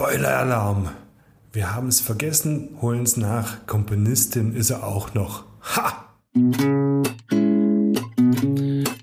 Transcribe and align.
Spoiler-Alarm. 0.00 0.88
Wir 1.52 1.74
haben 1.74 1.88
es 1.88 2.00
vergessen, 2.00 2.70
holen 2.80 3.02
es 3.02 3.18
nach. 3.18 3.66
Komponistin 3.66 4.54
ist 4.54 4.70
er 4.70 4.86
auch 4.86 5.12
noch. 5.12 5.44
Ha! 5.76 6.06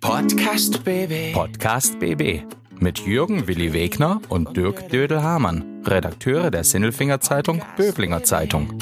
Podcast 0.01 0.83
BB. 0.83 1.33
Podcast 1.33 1.99
BB 1.99 2.41
mit 2.79 2.97
Jürgen 3.05 3.47
Willi 3.47 3.73
Wegner 3.73 4.21
und 4.29 4.57
Dirk 4.57 4.89
Dödel-Hamann, 4.89 5.83
Redakteure 5.85 6.49
der 6.49 6.63
Sinnelfinger 6.63 7.21
Zeitung 7.21 7.61
Böblinger 7.77 8.23
Zeitung. 8.23 8.73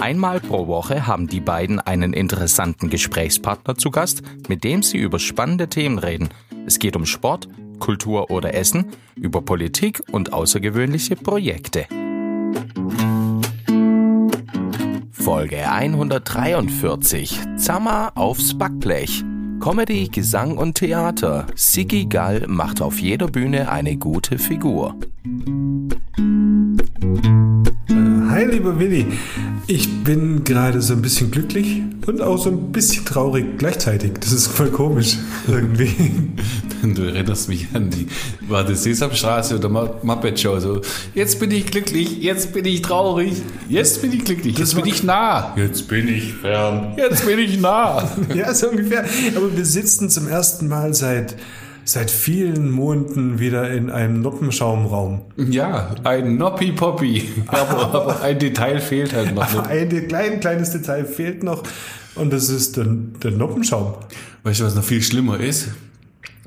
Einmal 0.00 0.40
pro 0.40 0.66
Woche 0.66 1.06
haben 1.06 1.26
die 1.26 1.40
beiden 1.40 1.78
einen 1.78 2.14
interessanten 2.14 2.88
Gesprächspartner 2.88 3.76
zu 3.76 3.90
Gast, 3.90 4.22
mit 4.48 4.64
dem 4.64 4.82
sie 4.82 4.96
über 4.96 5.18
spannende 5.18 5.68
Themen 5.68 5.98
reden. 5.98 6.30
Es 6.64 6.78
geht 6.78 6.96
um 6.96 7.04
Sport, 7.04 7.48
Kultur 7.78 8.30
oder 8.30 8.54
Essen, 8.54 8.86
über 9.14 9.42
Politik 9.42 10.02
und 10.10 10.32
außergewöhnliche 10.32 11.16
Projekte. 11.16 11.86
Folge 15.12 15.70
143. 15.70 17.40
Zammer 17.56 18.12
aufs 18.14 18.56
Backblech. 18.56 19.24
Comedy, 19.60 20.08
Gesang 20.08 20.56
und 20.56 20.76
Theater. 20.76 21.46
Sigi 21.54 22.06
Gall 22.06 22.46
macht 22.46 22.80
auf 22.80 22.98
jeder 23.00 23.26
Bühne 23.26 23.70
eine 23.70 23.96
gute 23.96 24.38
Figur. 24.38 24.94
Hi, 28.30 28.44
lieber 28.44 28.78
Willi. 28.78 29.06
Ich 29.70 30.02
bin 30.02 30.44
gerade 30.44 30.80
so 30.80 30.94
ein 30.94 31.02
bisschen 31.02 31.30
glücklich 31.30 31.82
und 32.06 32.22
auch 32.22 32.38
so 32.38 32.48
ein 32.48 32.72
bisschen 32.72 33.04
traurig 33.04 33.58
gleichzeitig. 33.58 34.12
Das 34.18 34.32
ist 34.32 34.46
voll 34.46 34.70
komisch 34.70 35.18
irgendwie. 35.46 35.94
Du 36.94 37.02
erinnerst 37.02 37.48
mich 37.48 37.66
an 37.74 37.90
die, 37.90 38.06
war 38.48 38.62
das 38.62 38.84
Sesamstraße 38.84 39.56
oder 39.56 39.68
Muppet 39.68 40.38
Show 40.38 40.60
so. 40.60 40.80
Jetzt 41.12 41.40
bin 41.40 41.50
ich 41.50 41.66
glücklich, 41.66 42.22
jetzt 42.22 42.52
bin 42.52 42.64
ich 42.66 42.82
traurig, 42.82 43.32
jetzt 43.68 44.00
bin 44.00 44.12
ich 44.12 44.24
glücklich, 44.24 44.56
jetzt 44.56 44.76
bin 44.76 44.86
ich 44.86 45.02
nah, 45.02 45.54
jetzt 45.56 45.88
bin 45.88 46.06
ich 46.06 46.34
fern, 46.34 46.94
jetzt 46.96 47.26
bin 47.26 47.40
ich 47.40 47.60
nah. 47.60 48.08
Ja, 48.34 48.54
so 48.54 48.68
ungefähr. 48.68 49.04
Aber 49.34 49.56
wir 49.56 49.64
sitzen 49.64 50.08
zum 50.08 50.28
ersten 50.28 50.68
Mal 50.68 50.94
seit 50.94 51.34
seit 51.88 52.10
vielen 52.10 52.70
Monaten 52.70 53.38
wieder 53.38 53.70
in 53.70 53.88
einem 53.88 54.20
Noppenschaumraum. 54.20 55.22
Ja, 55.36 55.94
ein 56.04 56.36
Noppi 56.36 56.72
Poppy. 56.72 57.26
Aber, 57.46 57.94
aber 57.94 58.20
ein 58.20 58.38
Detail 58.38 58.78
fehlt 58.80 59.14
halt 59.14 59.34
noch. 59.34 59.66
Ein 59.66 60.06
klein, 60.06 60.38
kleines 60.40 60.70
Detail 60.72 61.06
fehlt 61.06 61.42
noch 61.42 61.62
und 62.14 62.30
das 62.30 62.50
ist 62.50 62.76
der, 62.76 62.84
der 62.84 63.30
Noppenschaum. 63.30 63.94
Weißt 64.42 64.60
du, 64.60 64.64
was 64.64 64.74
noch 64.74 64.84
viel 64.84 65.02
schlimmer 65.02 65.40
ist? 65.40 65.68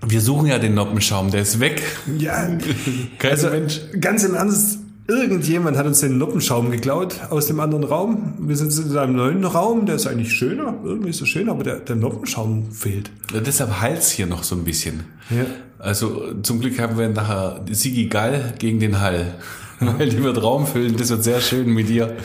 Wir 0.06 0.22
suchen 0.22 0.48
ja 0.48 0.60
den 0.60 0.76
Noppenschaum, 0.76 1.32
der 1.32 1.42
ist 1.42 1.60
weg. 1.60 1.82
Ja, 2.20 2.48
Kein 3.18 3.32
also 3.32 3.50
Mensch. 3.50 3.82
ganz 4.00 4.24
im 4.24 4.36
Ernst, 4.36 4.81
irgendjemand 5.12 5.78
hat 5.78 5.86
uns 5.86 6.00
den 6.00 6.18
Noppenschaum 6.18 6.72
geklaut 6.72 7.16
aus 7.30 7.48
dem 7.48 7.60
anderen 7.60 7.84
Raum. 7.84 8.34
Wir 8.40 8.56
sind 8.56 8.74
in 8.78 8.98
einem 8.98 9.16
neuen 9.16 9.44
Raum, 9.44 9.86
der 9.86 9.96
ist 9.96 10.08
eigentlich 10.08 10.34
schöner, 10.34 10.76
irgendwie 10.84 11.10
ist 11.10 11.22
er 11.22 11.28
schöner, 11.28 11.52
aber 11.52 11.64
der, 11.64 11.80
der 11.80 11.96
Noppenschaum 11.96 12.72
fehlt. 12.72 13.12
Ja, 13.34 13.42
deshalb 13.42 13.82
heilt's 13.82 14.10
hier 14.10 14.28
noch 14.28 14.44
so 14.44 14.56
ein 14.56 14.64
bisschen. 14.64 15.02
Ja. 15.30 15.46
Also 15.80 16.34
zum 16.42 16.60
Glück 16.62 16.80
haben 16.80 16.98
wir 16.98 17.10
nachher 17.10 17.62
Sigi 17.70 18.08
Gall 18.08 18.54
gegen 18.58 18.80
den 18.80 19.02
Hall. 19.02 19.36
Weil 19.82 20.10
die 20.10 20.24
wird 20.24 20.42
Raum 20.42 20.68
füllen, 20.68 20.96
das 20.96 21.10
wird 21.10 21.24
sehr 21.24 21.42
schön 21.42 21.74
mit 21.74 21.90
dir. 21.90 22.16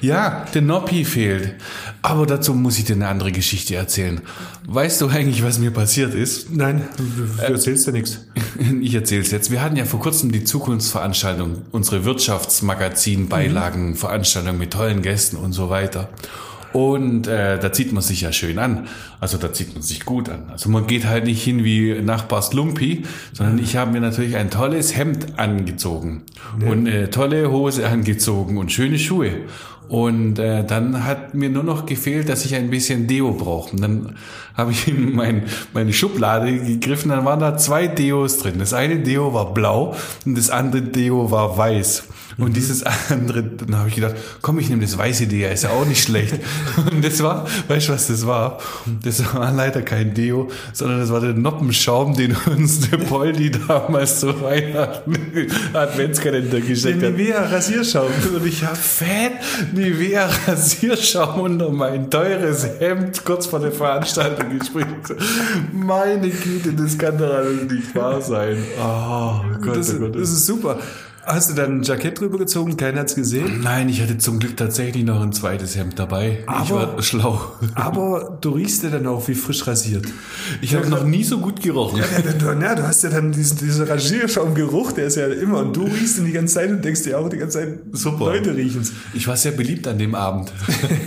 Ja, 0.00 0.44
der 0.52 0.62
Noppi 0.62 1.04
fehlt. 1.04 1.54
Aber 2.02 2.26
dazu 2.26 2.52
muss 2.52 2.78
ich 2.78 2.84
dir 2.84 2.94
eine 2.94 3.06
andere 3.06 3.30
Geschichte 3.30 3.76
erzählen. 3.76 4.20
Weißt 4.68 5.00
du 5.00 5.06
eigentlich, 5.06 5.44
was 5.44 5.60
mir 5.60 5.70
passiert 5.70 6.12
ist? 6.12 6.50
Nein, 6.50 6.88
du 6.96 7.04
erzählst 7.42 7.86
ja 7.86 7.92
nichts. 7.92 8.18
Ich 8.80 8.94
erzähl's 8.94 9.30
jetzt. 9.30 9.50
Wir 9.50 9.60
hatten 9.62 9.76
ja 9.76 9.84
vor 9.84 10.00
kurzem 10.00 10.32
die 10.32 10.42
Zukunftsveranstaltung, 10.42 11.62
unsere 11.72 12.04
Wirtschaftsmagazin-Beilagen-Veranstaltung 12.04 14.56
mit 14.58 14.72
tollen 14.72 15.02
Gästen 15.02 15.36
und 15.36 15.52
so 15.52 15.70
weiter. 15.70 16.08
Und 16.76 17.26
äh, 17.26 17.58
da 17.58 17.72
zieht 17.72 17.94
man 17.94 18.02
sich 18.02 18.20
ja 18.20 18.32
schön 18.32 18.58
an. 18.58 18.86
Also 19.18 19.38
da 19.38 19.50
zieht 19.50 19.72
man 19.72 19.82
sich 19.82 20.04
gut 20.04 20.28
an. 20.28 20.50
Also 20.50 20.68
man 20.68 20.86
geht 20.86 21.06
halt 21.06 21.24
nicht 21.24 21.42
hin 21.42 21.64
wie 21.64 22.02
Nachbars 22.02 22.52
Lumpi, 22.52 23.04
sondern 23.32 23.58
ich 23.58 23.76
habe 23.76 23.92
mir 23.92 24.02
natürlich 24.02 24.36
ein 24.36 24.50
tolles 24.50 24.94
Hemd 24.94 25.38
angezogen 25.38 26.24
und 26.60 26.86
eine 26.86 27.08
tolle 27.08 27.50
Hose 27.50 27.88
angezogen 27.88 28.58
und 28.58 28.72
schöne 28.72 28.98
Schuhe. 28.98 29.46
Und 29.88 30.38
äh, 30.38 30.64
dann 30.66 31.04
hat 31.04 31.32
mir 31.32 31.48
nur 31.48 31.62
noch 31.62 31.86
gefehlt, 31.86 32.28
dass 32.28 32.44
ich 32.44 32.54
ein 32.54 32.68
bisschen 32.68 33.06
Deo 33.06 33.32
brauche. 33.32 33.72
Und 33.72 33.80
dann 33.80 34.16
habe 34.54 34.72
ich 34.72 34.86
in 34.86 35.16
mein, 35.16 35.44
meine 35.72 35.94
Schublade 35.94 36.58
gegriffen, 36.58 37.08
dann 37.08 37.24
waren 37.24 37.40
da 37.40 37.56
zwei 37.56 37.86
Deos 37.86 38.36
drin. 38.36 38.56
Das 38.58 38.74
eine 38.74 38.98
Deo 38.98 39.32
war 39.32 39.54
blau 39.54 39.96
und 40.26 40.36
das 40.36 40.50
andere 40.50 40.82
Deo 40.82 41.30
war 41.30 41.56
weiß. 41.56 42.08
Und 42.38 42.54
dieses 42.54 42.82
andere, 43.10 43.42
dann 43.42 43.76
habe 43.78 43.88
ich 43.88 43.94
gedacht, 43.94 44.14
komm, 44.42 44.58
ich 44.58 44.68
nehme 44.68 44.82
das 44.82 44.98
weiße 44.98 45.26
Deo, 45.26 45.50
ist 45.50 45.64
ja 45.64 45.70
auch 45.70 45.86
nicht 45.86 46.02
schlecht. 46.02 46.34
Und 46.90 47.02
das 47.02 47.22
war, 47.22 47.46
weißt 47.68 47.88
du, 47.88 47.92
was 47.92 48.08
das 48.08 48.26
war? 48.26 48.58
Das 49.02 49.34
war 49.34 49.50
leider 49.52 49.80
kein 49.82 50.12
Deo, 50.12 50.48
sondern 50.72 51.00
das 51.00 51.10
war 51.10 51.20
der 51.20 51.32
Noppenschaum, 51.32 52.14
den 52.14 52.36
uns 52.46 52.90
der 52.90 52.98
Poldi 52.98 53.50
damals 53.50 54.20
zu 54.20 54.38
Weihnachten 54.42 55.14
Adventskalender 55.72 56.60
geschenkt 56.60 57.02
Den 57.02 57.12
hat. 57.12 57.18
Nivea 57.18 57.42
Rasierschaum. 57.46 58.10
Und 58.34 58.46
ich 58.46 58.64
habe 58.64 58.76
fett 58.76 59.32
Nivea 59.72 60.28
Rasierschaum 60.46 61.40
unter 61.40 61.70
mein 61.70 62.10
teures 62.10 62.66
Hemd 62.78 63.24
kurz 63.24 63.46
vor 63.46 63.60
der 63.60 63.72
Veranstaltung 63.72 64.58
gespritzt. 64.58 65.14
Meine 65.72 66.28
Güte, 66.28 66.72
das 66.74 66.98
kann 66.98 67.16
doch 67.16 67.32
alles 67.32 67.62
nicht 67.70 67.94
wahr 67.94 68.20
sein. 68.20 68.58
Oh 68.78 69.40
Gott, 69.62 69.76
Das, 69.76 69.94
oh 69.94 69.98
Gott. 70.00 70.14
das 70.16 70.30
ist 70.30 70.46
super. 70.46 70.78
Hast 71.28 71.50
du 71.50 71.54
dann 71.54 71.80
ein 71.80 71.82
Jackett 71.82 72.20
drüber 72.20 72.38
gezogen? 72.38 72.76
Keiner 72.76 73.00
hat's 73.00 73.16
gesehen. 73.16 73.60
Nein, 73.62 73.88
ich 73.88 74.00
hatte 74.00 74.16
zum 74.16 74.38
Glück 74.38 74.56
tatsächlich 74.56 75.04
noch 75.04 75.20
ein 75.20 75.32
zweites 75.32 75.76
Hemd 75.76 75.98
dabei. 75.98 76.38
ich 76.44 76.48
Aber- 76.48 76.94
war 76.96 77.02
schlau. 77.02 77.40
Aber 77.74 78.38
du 78.40 78.50
riechst 78.50 78.84
ja 78.84 78.90
dann 78.90 79.08
auch 79.08 79.26
wie 79.26 79.34
frisch 79.34 79.66
rasiert. 79.66 80.06
Ich 80.60 80.76
habe 80.76 80.88
noch 80.88 81.02
nie 81.02 81.24
so 81.24 81.38
gut 81.38 81.60
gerochen. 81.60 81.98
Ja, 81.98 82.20
du, 82.32 82.54
na, 82.56 82.76
du 82.76 82.86
hast 82.86 83.02
ja 83.02 83.10
dann 83.10 83.32
diesen, 83.32 83.58
diesen 83.58 83.86
Rasierschaumgeruch, 83.88 84.92
der 84.92 85.06
ist 85.06 85.16
ja 85.16 85.26
immer, 85.26 85.58
und 85.62 85.74
du 85.76 85.82
riechst 85.82 86.18
ihn 86.18 86.26
die 86.26 86.32
ganze 86.32 86.54
Zeit 86.54 86.70
und 86.70 86.84
denkst 86.84 87.02
dir 87.02 87.18
auch 87.18 87.28
die 87.28 87.38
ganze 87.38 87.58
Zeit, 87.58 87.78
Super. 87.90 88.26
Leute 88.26 88.54
riechen's. 88.54 88.92
Ich 89.12 89.26
war 89.26 89.36
sehr 89.36 89.50
beliebt 89.52 89.88
an 89.88 89.98
dem 89.98 90.14
Abend. 90.14 90.52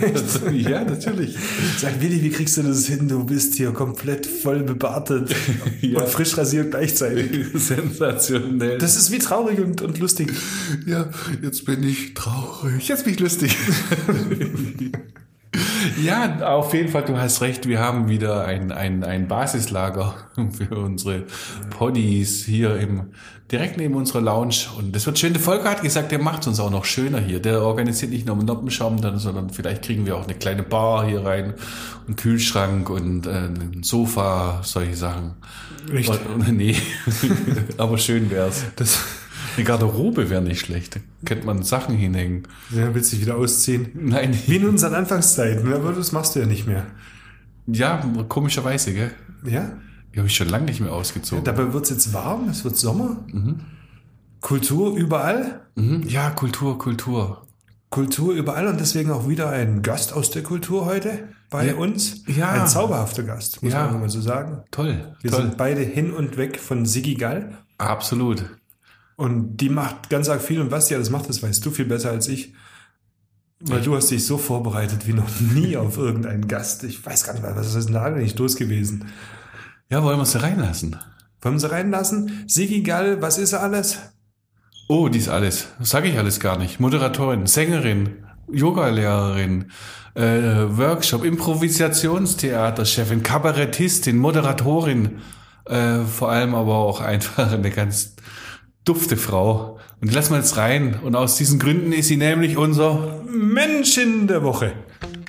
ja, 0.52 0.84
natürlich. 0.84 1.34
Sag, 1.78 1.98
Willi, 2.02 2.22
wie 2.22 2.30
kriegst 2.30 2.58
du 2.58 2.62
das 2.62 2.84
hin? 2.84 3.08
Du 3.08 3.24
bist 3.24 3.54
hier 3.54 3.70
komplett 3.72 4.26
voll 4.26 4.64
bebartet 4.64 5.34
Ja. 5.80 6.00
und 6.00 6.08
frisch 6.10 6.36
rasiert 6.36 6.72
gleichzeitig. 6.72 7.46
Sensationell. 7.54 8.76
Das 8.76 8.96
ist 8.96 9.10
wie 9.10 9.18
traurig 9.18 9.58
und, 9.58 9.80
und 9.80 9.98
lustig. 9.98 10.09
Ja, 10.86 11.08
jetzt 11.42 11.64
bin 11.64 11.82
ich 11.82 12.14
traurig. 12.14 12.88
Jetzt 12.88 13.04
bin 13.04 13.14
ich 13.14 13.20
lustig. 13.20 13.56
ja, 16.04 16.46
auf 16.46 16.74
jeden 16.74 16.88
Fall, 16.88 17.04
du 17.04 17.16
hast 17.16 17.40
recht. 17.40 17.66
Wir 17.66 17.80
haben 17.80 18.08
wieder 18.08 18.44
ein, 18.44 18.72
ein, 18.72 19.04
ein 19.04 19.28
Basislager 19.28 20.14
für 20.50 20.76
unsere 20.76 21.24
Poddies 21.70 22.44
hier 22.44 22.76
im, 22.76 23.12
direkt 23.50 23.76
neben 23.76 23.94
unserer 23.94 24.20
Lounge. 24.20 24.66
Und 24.78 24.94
das 24.94 25.06
wird 25.06 25.18
schön. 25.18 25.32
Der 25.32 25.42
Volker 25.42 25.70
hat 25.70 25.82
gesagt, 25.82 26.12
der 26.12 26.20
macht 26.20 26.46
uns 26.46 26.60
auch 26.60 26.70
noch 26.70 26.84
schöner 26.84 27.20
hier. 27.20 27.40
Der 27.40 27.62
organisiert 27.62 28.12
nicht 28.12 28.26
nur 28.26 28.36
einen 28.36 28.46
Noppenschaum, 28.46 28.98
sondern 29.18 29.50
vielleicht 29.50 29.82
kriegen 29.82 30.06
wir 30.06 30.16
auch 30.16 30.24
eine 30.24 30.34
kleine 30.34 30.62
Bar 30.62 31.06
hier 31.06 31.24
rein, 31.24 31.54
einen 32.06 32.16
Kühlschrank 32.16 32.90
und 32.90 33.26
äh, 33.26 33.30
ein 33.30 33.82
Sofa, 33.82 34.60
solche 34.62 34.96
Sachen. 34.96 35.34
Und, 36.34 36.48
nee, 36.52 36.76
aber 37.78 37.98
schön 37.98 38.30
wär's. 38.30 38.64
Das, 38.76 39.00
eine 39.56 39.64
Garderobe 39.64 40.30
wäre 40.30 40.42
nicht 40.42 40.60
schlecht. 40.60 40.96
Da 40.96 41.00
könnte 41.24 41.46
man 41.46 41.62
Sachen 41.62 41.94
hinhängen. 41.96 42.48
Ja, 42.70 42.94
willst 42.94 43.12
dich 43.12 43.20
wieder 43.20 43.36
ausziehen? 43.36 43.90
Nein, 43.94 44.36
Wie 44.46 44.56
in 44.56 44.68
unseren 44.68 44.94
Anfangszeiten, 44.94 45.72
aber 45.72 45.92
das 45.92 46.12
machst 46.12 46.34
du 46.36 46.40
ja 46.40 46.46
nicht 46.46 46.66
mehr. 46.66 46.86
ja, 47.66 47.98
komischerweise, 48.28 48.92
gell? 48.94 49.10
Ja? 49.44 49.72
Die 50.14 50.18
habe 50.18 50.26
ich 50.28 50.34
schon 50.34 50.48
lange 50.48 50.64
nicht 50.66 50.80
mehr 50.80 50.92
ausgezogen. 50.92 51.44
Dabei 51.44 51.72
wird's 51.72 51.90
jetzt 51.90 52.12
warm, 52.12 52.48
es 52.48 52.64
wird 52.64 52.76
Sommer. 52.76 53.24
Kultur 54.40 54.96
überall. 54.96 55.60
Mhm. 55.76 56.02
Ja, 56.08 56.30
Kultur, 56.30 56.78
Kultur. 56.78 57.46
Kultur 57.90 58.34
überall 58.34 58.68
und 58.68 58.78
deswegen 58.80 59.10
auch 59.10 59.28
wieder 59.28 59.50
ein 59.50 59.82
Gast 59.82 60.12
aus 60.12 60.30
der 60.30 60.42
Kultur 60.42 60.86
heute 60.86 61.28
bei 61.50 61.66
Ja. 61.68 61.74
uns. 61.74 62.24
Ja. 62.28 62.50
Ein 62.50 62.68
zauberhafter 62.68 63.24
Gast, 63.24 63.62
muss 63.62 63.72
Ja. 63.72 63.86
man 63.90 64.00
mal 64.00 64.08
so 64.08 64.20
sagen. 64.20 64.62
Toll, 64.70 65.14
Wir 65.22 65.30
toll. 65.30 65.42
sind 65.42 65.56
beide 65.56 65.80
hin 65.82 66.12
und 66.12 66.36
weg 66.36 66.60
von 66.60 66.86
Sigi 66.86 67.14
Gall. 67.14 67.58
Absolut. 67.78 68.44
Und 69.20 69.58
die 69.58 69.68
macht 69.68 70.08
ganz 70.08 70.30
arg 70.30 70.40
viel. 70.40 70.62
Und 70.62 70.70
was 70.70 70.86
die 70.86 70.94
alles 70.94 71.10
macht, 71.10 71.28
das 71.28 71.42
weißt 71.42 71.62
du 71.66 71.70
viel 71.70 71.84
besser 71.84 72.10
als 72.10 72.26
ich. 72.26 72.54
Weil 73.60 73.82
du 73.82 73.94
hast 73.94 74.10
dich 74.10 74.24
so 74.24 74.38
vorbereitet 74.38 75.06
wie 75.06 75.12
noch 75.12 75.28
nie 75.40 75.76
auf 75.76 75.98
irgendeinen 75.98 76.48
Gast. 76.48 76.84
Ich 76.84 77.04
weiß 77.04 77.24
gar 77.24 77.34
nicht 77.34 77.42
mehr, 77.42 77.54
was 77.54 77.74
ist 77.74 77.84
denn 77.84 77.92
da 77.92 78.04
eigentlich 78.04 78.38
los 78.38 78.56
gewesen? 78.56 79.04
Ja, 79.90 80.02
wollen 80.02 80.18
wir 80.18 80.24
sie 80.24 80.40
reinlassen? 80.42 80.96
Wollen 81.42 81.56
wir 81.56 81.60
sie 81.60 81.70
reinlassen? 81.70 82.44
Sigi 82.46 82.80
Gall, 82.80 83.20
was 83.20 83.36
ist 83.36 83.52
alles? 83.52 83.98
Oh, 84.88 85.10
dies 85.10 85.28
alles. 85.28 85.66
Sage 85.80 86.08
ich 86.08 86.16
alles 86.16 86.40
gar 86.40 86.56
nicht. 86.56 86.80
Moderatorin, 86.80 87.46
Sängerin, 87.46 88.24
Yogalehrerin, 88.50 89.70
äh, 90.14 90.22
Workshop, 90.78 91.26
Improvisationstheaterchefin, 91.26 93.22
Kabarettistin, 93.22 94.16
Moderatorin, 94.16 95.18
äh, 95.66 95.98
vor 96.06 96.30
allem 96.30 96.54
aber 96.54 96.76
auch 96.76 97.02
einfach 97.02 97.52
eine 97.52 97.70
ganz 97.70 98.14
dufte 98.84 99.16
Frau. 99.16 99.78
Und 100.00 100.10
die 100.10 100.14
lassen 100.14 100.32
wir 100.32 100.38
jetzt 100.38 100.56
rein. 100.56 100.98
Und 101.02 101.14
aus 101.14 101.36
diesen 101.36 101.58
Gründen 101.58 101.92
ist 101.92 102.08
sie 102.08 102.16
nämlich 102.16 102.56
unser 102.56 103.22
Mensch 103.26 103.98
in 103.98 104.26
der 104.26 104.42
Woche. 104.42 104.72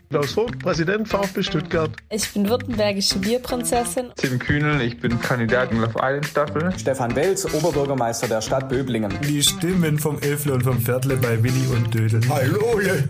Klaus 0.10 0.34
Vogt, 0.34 0.60
Präsident 0.60 1.08
VfB 1.08 1.42
Stuttgart. 1.42 1.92
Ich 2.10 2.34
bin 2.34 2.50
württembergische 2.50 3.18
Bierprinzessin. 3.20 4.08
Tim 4.18 4.40
Kühnel, 4.40 4.82
ich 4.82 5.00
bin 5.00 5.22
Kandidat 5.22 5.72
in 5.72 5.80
Love 5.80 5.94
Island 6.02 6.26
Staffel. 6.26 6.74
Stefan 6.78 7.16
Welz, 7.16 7.46
Oberbürgermeister 7.46 8.28
der 8.28 8.42
Stadt 8.42 8.68
Böblingen. 8.68 9.14
Die 9.26 9.42
Stimmen 9.42 10.00
vom 10.00 10.20
Elfle 10.20 10.54
und 10.54 10.64
vom 10.64 10.80
Viertle 10.80 11.16
bei 11.16 11.42
Willi 11.42 11.66
und 11.74 11.94
Dödel. 11.94 12.22
Hallo, 12.28 12.82
ihr. 12.82 13.06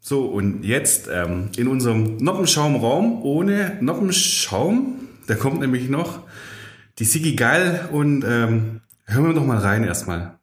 So, 0.00 0.26
und 0.26 0.64
jetzt 0.64 1.08
ähm, 1.10 1.48
in 1.56 1.66
unserem 1.66 2.18
Noppenschaumraum 2.18 3.22
ohne 3.22 3.78
Noppenschaum, 3.80 5.00
da 5.26 5.34
kommt 5.34 5.60
nämlich 5.60 5.88
noch 5.88 6.20
die 6.98 7.04
Sigi 7.04 7.34
Geil 7.34 7.88
und 7.92 8.24
ähm, 8.24 8.80
hören 9.04 9.26
wir 9.26 9.34
doch 9.34 9.44
mal 9.44 9.58
rein 9.58 9.84
erstmal. 9.84 10.35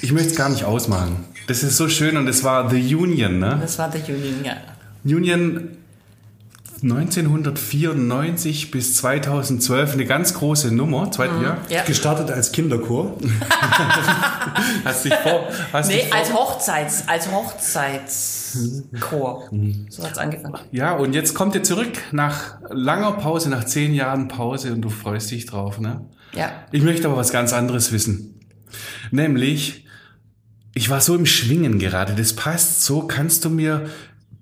Ich 0.00 0.12
möchte 0.12 0.30
es 0.30 0.36
gar 0.36 0.48
nicht 0.48 0.64
ausmachen. 0.64 1.26
Das 1.46 1.62
ist 1.62 1.76
so 1.76 1.90
schön 1.90 2.16
und 2.16 2.28
es 2.28 2.44
war 2.44 2.70
The 2.70 2.94
Union, 2.94 3.40
ne? 3.40 3.58
Das 3.60 3.78
war 3.78 3.90
der 3.90 4.02
Union, 4.08 4.42
ja. 4.42 4.56
Union 5.04 5.76
1994 6.82 8.70
bis 8.70 8.96
2012 8.96 9.92
eine 9.92 10.06
ganz 10.06 10.32
große 10.32 10.74
Nummer. 10.74 11.10
Zweit, 11.10 11.30
ja. 11.42 11.58
ja. 11.68 11.82
Gestartet 11.84 12.30
als 12.30 12.52
Kinderchor. 12.52 13.18
Hast 14.84 15.04
dich 15.04 15.14
vor, 15.14 15.48
hast 15.74 15.88
Nee, 15.88 15.96
dich 15.96 16.08
vor, 16.08 16.16
als 16.16 16.32
Hochzeits, 16.32 17.04
als 17.06 17.30
Hochzeitschor. 18.54 19.50
So 19.88 20.04
hat's 20.04 20.18
angefangen. 20.18 20.58
Ja, 20.72 20.94
und 20.94 21.14
jetzt 21.14 21.34
kommt 21.34 21.54
ihr 21.54 21.62
zurück 21.62 21.92
nach 22.12 22.58
langer 22.70 23.12
Pause, 23.12 23.50
nach 23.50 23.64
zehn 23.64 23.94
Jahren 23.94 24.28
Pause 24.28 24.72
und 24.72 24.82
du 24.82 24.88
freust 24.88 25.30
dich 25.30 25.46
drauf, 25.46 25.80
ne? 25.80 26.06
Ja. 26.34 26.50
Ich 26.72 26.82
möchte 26.82 27.06
aber 27.06 27.16
was 27.16 27.30
ganz 27.32 27.52
anderes 27.52 27.92
wissen. 27.92 28.40
Nämlich, 29.10 29.86
ich 30.74 30.90
war 30.90 31.00
so 31.00 31.14
im 31.14 31.26
Schwingen 31.26 31.78
gerade. 31.78 32.14
Das 32.14 32.32
passt 32.32 32.82
so. 32.82 33.06
Kannst 33.06 33.44
du 33.44 33.50
mir 33.50 33.88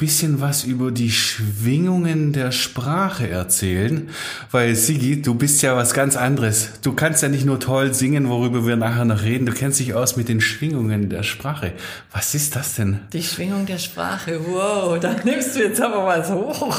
bisschen 0.02 0.40
was 0.40 0.64
über 0.64 0.90
die 0.90 1.12
Schwingungen 1.12 2.32
der 2.32 2.50
Sprache 2.50 3.28
erzählen? 3.28 4.10
Weil 4.50 4.75
Sigi, 4.75 5.22
du 5.22 5.37
bist 5.37 5.62
ja 5.62 5.76
was 5.76 5.94
ganz 5.94 6.16
anderes. 6.16 6.81
Du 6.82 6.93
kannst 6.93 7.22
ja 7.22 7.28
nicht 7.28 7.44
nur 7.44 7.60
toll 7.60 7.94
singen, 7.94 8.28
worüber 8.28 8.66
wir 8.66 8.75
nachher 8.75 9.04
noch 9.04 9.22
reden. 9.22 9.46
Du 9.46 9.52
kennst 9.52 9.78
dich 9.78 9.94
aus 9.94 10.16
mit 10.16 10.28
den 10.28 10.40
Schwingungen 10.40 11.08
der 11.08 11.22
Sprache. 11.22 11.75
Was 12.10 12.34
ist 12.34 12.56
das 12.56 12.75
denn? 12.75 12.99
Die 13.12 13.22
Schwingung 13.22 13.64
der 13.64 13.78
Sprache, 13.78 14.40
wow, 14.44 14.99
da 14.99 15.14
nimmst 15.22 15.54
du 15.54 15.60
jetzt 15.60 15.81
aber 15.81 16.04
was 16.04 16.32
hoch. 16.32 16.76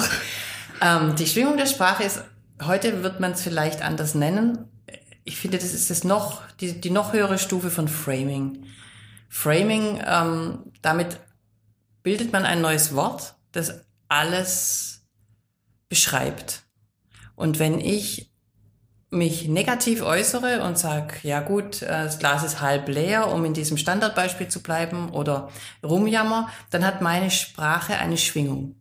Ähm, 0.82 1.16
die 1.18 1.26
Schwingung 1.26 1.56
der 1.56 1.68
Sprache 1.68 2.04
ist, 2.04 2.26
heute 2.62 3.04
wird 3.04 3.22
man 3.22 3.32
es 3.32 3.42
vielleicht 3.42 3.84
anders 3.84 4.16
nennen. 4.16 4.66
Ich 5.24 5.38
finde, 5.38 5.60
das 5.60 5.74
ist 5.74 5.90
das 5.90 6.04
noch, 6.04 6.42
die, 6.60 6.82
die 6.82 6.90
noch 6.90 7.14
höhere 7.14 7.38
Stufe 7.38 7.70
von 7.70 7.88
Framing. 7.88 8.66
Framing, 9.30 10.02
ähm, 10.06 10.60
damit 10.82 11.22
bildet 12.04 12.32
man 12.32 12.46
ein 12.46 12.62
neues 12.62 12.94
Wort, 12.94 13.36
das 13.52 13.82
alles 14.08 15.02
beschreibt. 15.90 16.64
Und 17.36 17.60
wenn 17.60 17.80
ich 17.80 18.30
mich 19.10 19.48
negativ 19.48 20.02
äußere 20.02 20.64
und 20.64 20.78
sage, 20.78 21.16
ja 21.24 21.40
gut, 21.40 21.82
äh, 21.82 21.88
das 21.88 22.20
Glas 22.20 22.44
ist 22.44 22.62
halb 22.62 22.88
leer, 22.90 23.32
um 23.32 23.46
in 23.46 23.54
diesem 23.54 23.78
Standardbeispiel 23.78 24.48
zu 24.48 24.62
bleiben, 24.62 25.10
oder 25.10 25.50
rumjammer, 25.84 26.50
dann 26.72 26.86
hat 26.86 27.02
meine 27.02 27.32
Sprache 27.32 27.98
eine 27.98 28.18
Schwingung. 28.18 28.76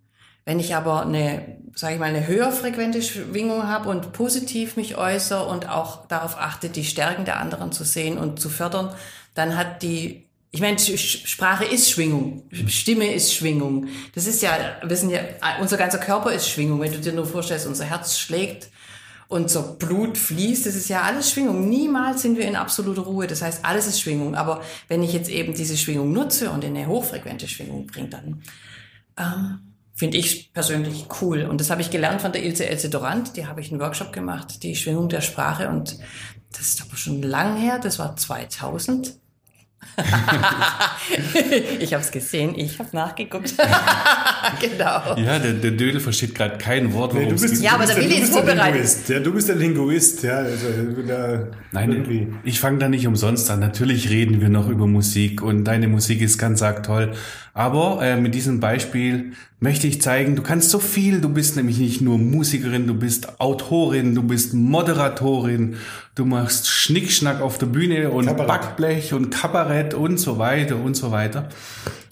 Wenn 0.45 0.59
ich 0.59 0.75
aber 0.75 1.03
eine, 1.03 1.59
sage 1.75 1.95
ich 1.95 2.01
mal, 2.01 2.07
eine 2.07 2.27
höher 2.27 2.51
frequente 2.51 3.01
Schwingung 3.01 3.69
habe 3.69 3.89
und 3.89 4.13
positiv 4.13 4.77
mich 4.77 4.97
äußere 4.97 5.47
und 5.47 5.69
auch 5.69 6.07
darauf 6.07 6.37
achte, 6.37 6.69
die 6.69 6.85
Stärken 6.85 7.25
der 7.25 7.39
anderen 7.39 7.71
zu 7.71 7.85
sehen 7.85 8.19
und 8.19 8.41
zu 8.41 8.49
fördern, 8.49 8.93
dann 9.35 9.57
hat 9.57 9.83
die 9.83 10.29
ich 10.55 10.61
meine, 10.61 10.79
Sprache 10.79 11.65
ist 11.65 11.91
Schwingung. 11.91 12.43
Stimme 12.67 13.11
ist 13.15 13.33
Schwingung. 13.33 13.89
Das 14.15 14.27
ist 14.27 14.43
ja, 14.43 14.77
wir 14.85 14.97
sind 14.97 15.09
ja, 15.09 15.21
unser 15.63 15.79
ganzer 15.79 15.97
Körper 15.97 16.31
ist 16.31 16.47
Schwingung. 16.47 16.79
Wenn 16.79 16.93
du 16.93 17.01
dir 17.01 17.15
nur 17.15 17.25
vorstellst, 17.25 17.67
unser 17.67 17.87
Herz 17.87 18.19
schlägt, 18.19 18.69
unser 19.29 19.63
Blut 19.63 20.19
fließt, 20.19 20.67
das 20.67 20.75
ist 20.75 20.91
ja 20.91 21.01
alles 21.01 21.31
Schwingung. 21.31 21.71
Niemals 21.71 22.21
sind 22.21 22.37
wir 22.37 22.45
in 22.45 22.55
absoluter 22.55 23.01
Ruhe. 23.01 23.27
Das 23.27 23.41
heißt, 23.41 23.65
alles 23.65 23.87
ist 23.87 24.03
Schwingung. 24.03 24.35
Aber 24.35 24.61
wenn 24.89 25.03
ich 25.03 25.15
jetzt 25.15 25.31
eben 25.31 25.55
diese 25.55 25.79
Schwingung 25.79 26.13
nutze 26.13 26.51
und 26.51 26.65
in 26.65 26.77
eine 26.77 26.87
hochfrequente 26.87 27.49
Schwingung 27.49 27.87
bringe, 27.87 28.11
dann 28.11 28.43
ähm, 29.17 29.75
finde 29.95 30.19
ich 30.19 30.53
persönlich 30.53 31.07
cool. 31.23 31.45
Und 31.45 31.63
das 31.63 31.71
habe 31.71 31.81
ich 31.81 31.91
gelernt 31.91 32.21
von 32.21 32.33
der 32.33 32.45
Ilse 32.45 32.67
Else 32.67 32.91
Dorant. 32.91 33.39
Die 33.39 33.47
habe 33.47 33.63
ich 33.63 33.71
einen 33.71 33.81
Workshop 33.81 34.13
gemacht, 34.13 34.63
die 34.63 34.77
Schwingung 34.77 35.09
der 35.09 35.23
Sprache. 35.23 35.71
Und 35.71 35.97
das 36.51 36.69
ist 36.69 36.83
aber 36.83 36.99
schon 36.99 37.23
lang 37.23 37.57
her. 37.57 37.79
Das 37.83 37.99
war 37.99 38.17
2000. 38.17 39.15
ich 41.81 41.93
habe 41.93 42.03
es 42.03 42.11
gesehen, 42.11 42.55
ich 42.57 42.79
habe 42.79 42.89
nachgeguckt. 42.93 43.55
genau. 44.61 45.17
Ja, 45.17 45.39
der, 45.39 45.53
der 45.53 45.71
Dödel 45.73 46.01
versteht 46.01 46.35
gerade 46.35 46.57
kein 46.59 46.93
Wort, 46.95 47.13
worum 47.13 47.25
Nee, 47.25 47.31
du 47.31 47.35
es 47.37 47.43
bist, 47.43 47.55
geht. 47.55 47.63
Ja, 47.65 47.75
aber 47.75 47.85
du 47.85 47.95
bist 47.95 47.99
der 47.99 48.11
Willi 48.11 48.23
ist 48.23 48.33
vorbereitet. 48.33 48.75
Linguist. 48.75 49.09
Ja, 49.09 49.21
du 49.21 49.33
bist 49.33 49.49
der 49.49 49.57
Linguist, 49.57 50.23
ja. 50.23 50.37
Also, 50.39 50.67
da 51.07 51.47
Nein, 51.73 51.93
irgendwie. 51.93 52.29
ich 52.45 52.59
fange 52.61 52.79
da 52.79 52.89
nicht 52.89 53.07
umsonst 53.07 53.51
an. 53.51 53.61
Natürlich 53.61 54.09
reden 54.09 54.41
wir 54.41 54.49
noch 54.49 54.69
über 54.69 54.87
Musik 54.87 55.43
und 55.43 55.65
deine 55.65 55.89
Musik 55.89 56.23
ist 56.23 56.39
ganz 56.39 56.63
arg 56.63 56.83
toll. 56.83 57.13
Aber 57.55 58.01
äh, 58.03 58.17
mit 58.17 58.35
diesem 58.35 58.61
Beispiel 58.61 59.33
möchte 59.61 59.87
ich 59.87 60.01
zeigen, 60.01 60.37
du 60.37 60.43
kannst 60.43 60.71
so 60.71 60.79
viel. 60.79 61.21
Du 61.21 61.29
bist 61.29 61.57
nämlich 61.57 61.79
nicht 61.79 62.01
nur 62.01 62.19
Musikerin, 62.19 62.87
du 62.87 62.95
bist 62.95 63.41
Autorin, 63.41 64.15
du 64.15 64.23
bist 64.23 64.55
Moderatorin, 64.55 65.77
du 66.15 66.25
machst 66.25 66.69
Schnickschnack 66.69 67.41
auf 67.41 67.59
der 67.59 67.67
Bühne 67.67 68.11
und 68.11 68.27
Kabarett. 68.27 68.49
Backblech 68.49 69.15
und 69.15 69.31
Kabarett 69.31 69.95
und 69.95 70.19
so 70.19 70.39
weiter 70.39 70.77
und 70.77 70.95
so 70.97 71.11
weiter. 71.11 71.49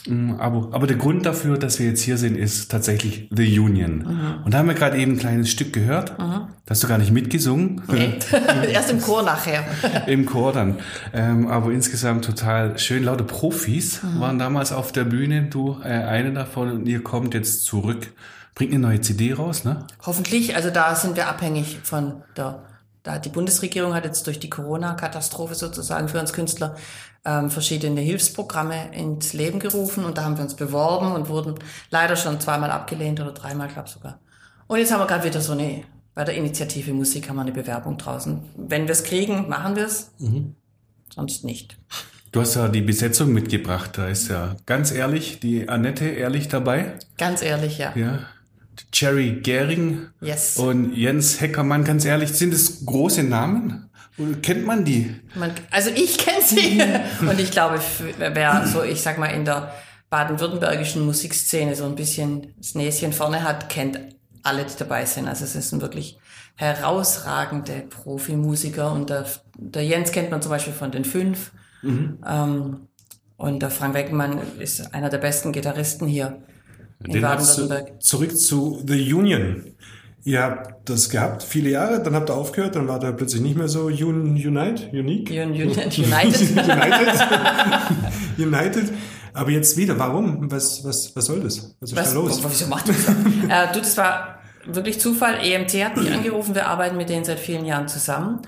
Mm, 0.08 0.32
Aber, 0.38 0.70
aber 0.72 0.86
der 0.86 0.96
Grund 0.96 1.26
dafür, 1.26 1.58
dass 1.58 1.78
wir 1.78 1.86
jetzt 1.86 2.00
hier 2.00 2.16
sind, 2.16 2.34
ist 2.36 2.70
tatsächlich 2.70 3.28
The 3.36 3.58
Union. 3.60 4.40
Und 4.44 4.54
da 4.54 4.58
haben 4.58 4.68
wir 4.68 4.75
gerade 4.75 4.96
eben 4.96 5.12
ein 5.12 5.18
kleines 5.18 5.50
Stück 5.50 5.75
gehört. 5.75 6.14
Da 6.18 6.48
hast 6.70 6.82
du 6.82 6.88
gar 6.88 6.96
nicht 6.96 7.12
mitgesungen. 7.12 7.82
Nee. 7.92 8.14
Erst 8.72 8.90
im 8.90 9.00
Chor 9.02 9.22
nachher. 9.22 9.62
Im 10.06 10.25
Chor 10.25 10.54
dann. 10.54 10.78
Ähm, 11.12 11.48
aber 11.48 11.70
insgesamt 11.72 12.25
total 12.25 12.78
schön. 12.78 13.04
Laute 13.04 13.25
Profis 13.25 14.02
Mhm. 14.02 14.20
waren 14.20 14.38
damals 14.38 14.72
auf 14.72 14.90
der 14.92 15.04
Bühne. 15.04 15.42
Du, 15.50 15.76
äh, 15.84 15.88
eine 15.88 16.32
davon, 16.32 16.70
und 16.70 16.86
ihr 16.86 17.02
kommt 17.04 17.34
jetzt 17.34 17.64
zurück. 17.66 18.12
Bringt 18.54 18.72
eine 18.72 18.80
neue 18.80 19.00
CD 19.02 19.34
raus, 19.34 19.64
ne? 19.64 19.86
Hoffentlich, 20.06 20.56
also 20.56 20.70
da 20.70 20.94
sind 20.94 21.16
wir 21.16 21.28
abhängig 21.28 21.78
von 21.82 22.22
der, 22.36 22.62
da 23.02 23.19
die 23.19 23.28
Bundesregierung 23.28 23.95
hat 23.95 24.04
jetzt 24.04 24.26
durch 24.26 24.38
die 24.38 24.50
Corona-Katastrophe 24.50 25.54
sozusagen 25.54 26.09
für 26.09 26.21
uns 26.21 26.33
Künstler 26.33 26.76
ähm, 27.25 27.50
verschiedene 27.50 28.00
Hilfsprogramme 28.00 28.95
ins 28.95 29.33
Leben 29.33 29.59
gerufen 29.59 30.04
und 30.04 30.19
da 30.19 30.25
haben 30.25 30.37
wir 30.37 30.45
uns 30.45 30.54
beworben 30.54 31.12
und 31.12 31.28
wurden 31.28 31.54
leider 31.90 32.16
schon 32.16 32.40
zweimal 32.40 32.71
abgelehnt 32.71 33.21
oder 33.21 33.33
dreimal, 33.33 33.69
glaube 33.69 33.88
ich 33.88 33.95
sogar. 33.95 34.21
Und 34.66 34.78
jetzt 34.78 34.92
haben 34.92 35.00
wir 35.00 35.07
gerade 35.07 35.25
wieder 35.25 35.40
so 35.40 35.52
eine, 35.52 35.83
bei 36.14 36.25
der 36.25 36.35
Initiative 36.35 36.92
Musik 36.92 37.28
haben 37.28 37.37
wir 37.37 37.42
eine 37.42 37.52
Bewerbung 37.52 37.99
draußen. 37.99 38.40
Wenn 38.57 38.87
wir 38.87 38.92
es 38.92 39.02
kriegen, 39.02 39.49
machen 39.49 39.76
wir 39.76 39.87
es, 39.87 40.12
sonst 41.14 41.45
nicht. 41.45 41.76
Du 42.33 42.40
hast 42.40 42.54
ja 42.54 42.69
die 42.69 42.80
Besetzung 42.80 43.33
mitgebracht. 43.33 43.99
Da 43.99 44.07
ist 44.07 44.28
ja 44.28 44.54
ganz 44.64 44.92
ehrlich 44.92 45.40
die 45.40 45.69
Annette 45.69 46.04
ehrlich 46.07 46.49
dabei. 46.49 46.95
Ganz 47.19 47.42
ehrlich, 47.42 47.78
ja. 47.78 47.92
Ja. 47.97 48.21
Jerry 48.92 49.40
Gehring 49.42 50.08
Yes. 50.20 50.56
und 50.56 50.94
Jens 50.94 51.40
Heckermann. 51.40 51.84
Ganz 51.84 52.04
ehrlich, 52.04 52.30
sind 52.32 52.52
es 52.54 52.84
große 52.84 53.22
Namen? 53.22 53.90
Kennt 54.42 54.66
man 54.66 54.84
die? 54.84 55.14
Man, 55.34 55.52
also 55.70 55.90
ich 55.94 56.18
kenne 56.18 56.42
sie 56.44 56.82
und 57.26 57.40
ich 57.40 57.50
glaube, 57.50 57.80
wer 58.18 58.66
so, 58.66 58.82
ich 58.82 59.00
sag 59.00 59.18
mal, 59.18 59.28
in 59.28 59.44
der 59.46 59.72
baden-württembergischen 60.10 61.04
Musikszene 61.06 61.75
so 61.75 61.87
ein 61.87 61.94
bisschen 61.94 62.52
das 62.58 62.75
Näschen 62.75 63.12
vorne 63.12 63.42
hat, 63.44 63.68
kennt 63.68 63.99
alle, 64.42 64.64
die 64.64 64.76
dabei 64.78 65.06
sind. 65.06 65.28
Also 65.28 65.44
es 65.44 65.52
sind 65.70 65.80
wirklich 65.80 66.18
herausragende 66.56 67.84
Profimusiker 67.88 68.92
und 68.92 69.08
der, 69.10 69.25
der 69.56 69.84
Jens 69.84 70.12
kennt 70.12 70.30
man 70.30 70.42
zum 70.42 70.50
Beispiel 70.50 70.72
von 70.75 70.90
den 70.90 71.04
fünf 71.04 71.52
ähm, 71.82 72.88
und 73.37 73.60
der 73.62 73.70
Frank 73.70 73.94
Wegmann 73.94 74.38
ist 74.58 74.92
einer 74.94 75.08
der 75.08 75.18
besten 75.18 75.52
Gitarristen 75.52 76.06
hier 76.06 76.42
in 77.07 77.12
du 77.14 77.21
Baden-Württemberg. 77.21 78.02
zurück 78.02 78.37
zu 78.37 78.83
The 78.87 79.12
Union. 79.12 79.64
Ihr 80.23 80.42
habt 80.42 80.88
das 80.88 81.09
gehabt, 81.09 81.42
viele 81.42 81.71
Jahre, 81.71 82.02
dann 82.02 82.14
habt 82.14 82.28
ihr 82.28 82.35
aufgehört, 82.35 82.76
dann 82.76 82.87
war 82.88 82.99
da 82.99 83.11
plötzlich 83.12 83.40
nicht 83.40 83.57
mehr 83.57 83.69
so 83.69 83.87
un, 83.87 84.37
Unite, 84.37 84.90
Unique. 84.92 85.30
Un, 85.30 85.52
un, 85.52 85.71
United. 85.71 86.50
United. 86.50 87.21
United. 88.38 88.92
Aber 89.33 89.50
jetzt 89.50 89.76
wieder, 89.76 89.99
warum? 89.99 90.50
Was, 90.50 90.85
was, 90.85 91.14
was 91.16 91.25
soll 91.25 91.40
das? 91.40 91.75
Was 91.80 91.90
ist 91.90 91.97
Was, 91.97 92.09
da 92.09 92.14
los? 92.14 92.42
wieso 92.47 92.66
macht 92.66 92.88
das? 92.88 93.09
äh, 93.49 93.73
du, 93.73 93.78
das 93.78 93.97
war 93.97 94.40
wirklich 94.66 95.00
Zufall. 95.00 95.38
EMT 95.42 95.73
hat 95.85 95.97
mich 95.97 96.12
angerufen, 96.12 96.54
wir 96.54 96.66
arbeiten 96.66 96.97
mit 96.97 97.09
denen 97.09 97.25
seit 97.25 97.38
vielen 97.38 97.64
Jahren 97.64 97.88
zusammen. 97.88 98.42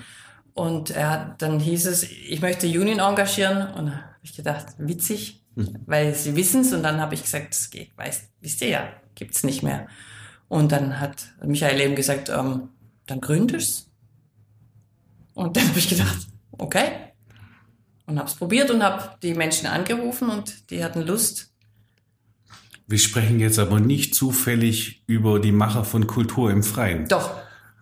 Und 0.55 0.91
er 0.91 1.37
dann 1.39 1.59
hieß 1.59 1.87
es, 1.87 2.03
ich 2.03 2.43
möchte 2.43 2.67
Union 2.67 2.99
engagieren. 2.99 3.69
Und 3.73 3.93
habe 3.93 4.05
ich 4.23 4.37
gedacht, 4.37 4.67
witzig, 4.77 5.42
weil 5.87 6.15
sie 6.15 6.37
wissen 6.37 6.63
es. 6.63 6.73
Und 6.73 6.83
dann 6.83 7.01
habe 7.01 7.15
ich 7.15 7.23
gesagt, 7.23 7.51
das 7.51 7.71
geht, 7.71 7.97
weißt, 7.97 8.31
wisst 8.41 8.61
ihr 8.63 8.69
ja, 8.69 8.89
gibt's 9.15 9.45
nicht 9.45 9.63
mehr. 9.63 9.87
Und 10.49 10.73
dann 10.73 11.01
hat 11.01 11.29
Michael 11.45 11.81
eben 11.81 11.95
gesagt, 11.95 12.29
ähm, 12.29 12.69
dann 13.07 13.21
gründest 13.21 13.89
Und 15.35 15.57
dann 15.57 15.69
habe 15.69 15.79
ich 15.79 15.89
gedacht, 15.89 16.29
okay. 16.53 16.91
Und 18.07 18.19
habe 18.19 18.29
es 18.29 18.35
probiert 18.35 18.71
und 18.71 18.83
habe 18.83 19.17
die 19.23 19.35
Menschen 19.35 19.67
angerufen 19.67 20.29
und 20.29 20.71
die 20.71 20.85
hatten 20.85 21.03
Lust. 21.03 21.53
Wir 22.87 22.99
sprechen 22.99 23.41
jetzt 23.41 23.59
aber 23.59 23.81
nicht 23.81 24.15
zufällig 24.15 25.05
über 25.07 25.39
die 25.39 25.53
Macher 25.53 25.85
von 25.85 26.07
Kultur 26.07 26.51
im 26.51 26.63
Freien. 26.63 27.09
Doch. 27.09 27.31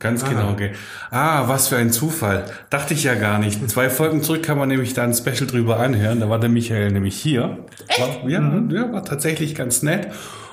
Ganz 0.00 0.24
genau, 0.24 0.54
gell. 0.54 0.72
Ah, 1.10 1.46
was 1.46 1.68
für 1.68 1.76
ein 1.76 1.92
Zufall. 1.92 2.46
Dachte 2.70 2.94
ich 2.94 3.04
ja 3.04 3.14
gar 3.14 3.38
nicht. 3.38 3.70
Zwei 3.70 3.90
Folgen 3.90 4.22
zurück 4.22 4.42
kann 4.42 4.56
man 4.56 4.70
nämlich 4.70 4.94
da 4.94 5.04
ein 5.04 5.12
Special 5.12 5.46
drüber 5.46 5.78
anhören. 5.78 6.20
Da 6.20 6.30
war 6.30 6.40
der 6.40 6.48
Michael 6.48 6.90
nämlich 6.90 7.16
hier. 7.16 7.66
War, 7.98 8.28
ja, 8.28 8.40
ja, 8.70 8.92
war 8.92 9.04
tatsächlich 9.04 9.54
ganz 9.54 9.82
nett. 9.82 10.08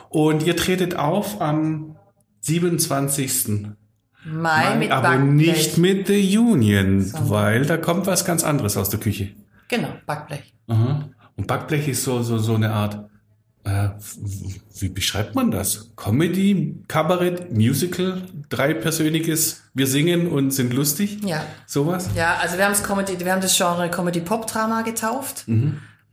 Und 0.09 0.43
ihr 0.45 0.57
tretet 0.57 0.97
auf 0.97 1.41
am 1.41 1.95
27. 2.41 3.67
Mai 4.25 4.75
mit 4.75 4.91
aber 4.91 5.09
Backblech. 5.09 5.27
nicht 5.29 5.77
mit 5.77 6.07
The 6.07 6.37
Union, 6.37 7.09
weil 7.29 7.65
da 7.65 7.77
kommt 7.77 8.05
was 8.05 8.25
ganz 8.25 8.43
anderes 8.43 8.75
aus 8.75 8.89
der 8.89 8.99
Küche. 8.99 9.29
Genau, 9.69 9.89
Backblech. 10.05 10.53
Aha. 10.67 11.09
Und 11.37 11.47
Backblech 11.47 11.87
ist 11.87 12.03
so, 12.03 12.21
so, 12.21 12.37
so 12.37 12.55
eine 12.55 12.73
Art, 12.73 13.07
äh, 13.63 13.89
wie 14.79 14.89
beschreibt 14.89 15.35
man 15.35 15.51
das? 15.51 15.91
Comedy, 15.95 16.75
Kabarett, 16.87 17.51
Musical, 17.51 18.21
dreipersönliges, 18.49 19.63
wir 19.73 19.87
singen 19.87 20.27
und 20.27 20.51
sind 20.51 20.73
lustig? 20.73 21.19
Ja. 21.23 21.45
Sowas? 21.65 22.09
Ja, 22.15 22.37
also 22.37 22.57
wir 22.57 22.65
haben 22.65 22.71
es 22.71 22.83
Comedy, 22.83 23.19
wir 23.19 23.31
haben 23.31 23.41
das 23.41 23.57
Genre 23.57 23.89
Comedy 23.89 24.21
Pop 24.21 24.47
Drama 24.47 24.83
getauft, 24.83 25.45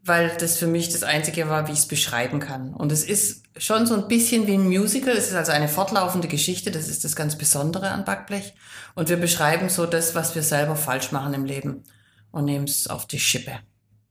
weil 0.05 0.33
das 0.39 0.59
für 0.59 0.67
mich 0.67 0.91
das 0.91 1.03
einzige 1.03 1.49
war, 1.49 1.69
wie 1.69 1.73
ich 1.73 1.79
es 1.79 1.89
beschreiben 1.89 2.41
kann. 2.41 2.75
Und 2.75 2.93
es 2.93 3.05
ist 3.05 3.45
schon 3.57 3.87
so 3.87 3.95
ein 3.95 4.09
bisschen 4.09 4.47
wie 4.47 4.55
ein 4.55 4.67
Musical. 4.67 5.17
Es 5.17 5.29
ist 5.29 5.35
also 5.35 5.53
eine 5.53 5.69
fortlaufende 5.69 6.29
Geschichte. 6.29 6.71
Das 6.71 6.89
ist 6.89 7.05
das 7.05 7.17
ganz 7.17 7.39
Besondere 7.39 7.91
an 7.91 8.05
Backblech. 8.05 8.55
Und 8.95 9.09
wir 9.09 9.17
beschreiben 9.17 9.69
so 9.69 9.87
das, 9.87 10.15
was 10.15 10.35
wir 10.35 10.43
selber 10.43 10.77
falsch 10.77 11.13
machen 11.13 11.35
im 11.35 11.45
Leben 11.45 11.85
und 12.33 12.45
nehmen 12.45 12.65
es 12.65 12.89
auf 12.89 13.07
die 13.07 13.21
Schippe. 13.21 13.61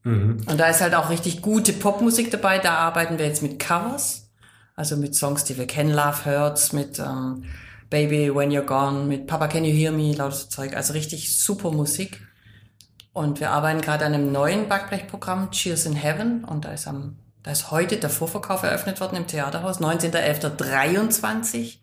Und 0.05 0.57
da 0.57 0.67
ist 0.67 0.81
halt 0.81 0.95
auch 0.95 1.09
richtig 1.09 1.41
gute 1.41 1.71
Popmusik 1.71 2.29
dabei. 2.29 2.59
Da 2.59 2.75
arbeiten 2.75 3.17
wir 3.17 3.25
jetzt 3.25 3.41
mit 3.41 3.59
Covers, 3.59 4.29
also 4.75 4.97
mit 4.97 5.15
Songs, 5.15 5.45
die 5.45 5.57
wir 5.57 5.65
kennen, 5.65 5.93
Love 5.93 6.25
Hurts, 6.25 6.73
mit 6.73 6.99
ähm, 6.99 7.45
Baby 7.89 8.33
When 8.33 8.51
You're 8.51 8.65
Gone, 8.65 9.05
mit 9.05 9.27
Papa 9.27 9.47
Can 9.47 9.63
You 9.63 9.71
Hear 9.71 9.91
Me, 9.91 10.13
lauter 10.13 10.49
Zeug. 10.49 10.75
Also 10.75 10.93
richtig 10.93 11.37
super 11.37 11.71
Musik. 11.71 12.21
Und 13.13 13.39
wir 13.39 13.51
arbeiten 13.51 13.79
gerade 13.79 14.05
an 14.05 14.13
einem 14.13 14.31
neuen 14.31 14.67
Backblechprogramm, 14.67 15.51
Cheers 15.51 15.85
in 15.85 15.93
Heaven. 15.93 16.43
Und 16.43 16.65
da 16.65 16.71
ist 16.73 16.87
am, 16.87 17.19
da 17.43 17.51
ist 17.51 17.71
heute 17.71 17.97
der 17.97 18.09
Vorverkauf 18.09 18.63
eröffnet 18.63 18.99
worden 18.99 19.15
im 19.15 19.27
Theaterhaus, 19.27 19.79
19.11.23. 19.79 21.77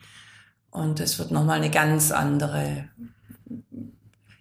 Und 0.71 1.01
es 1.01 1.19
wird 1.19 1.31
nochmal 1.31 1.57
eine 1.57 1.71
ganz 1.71 2.11
andere 2.13 2.89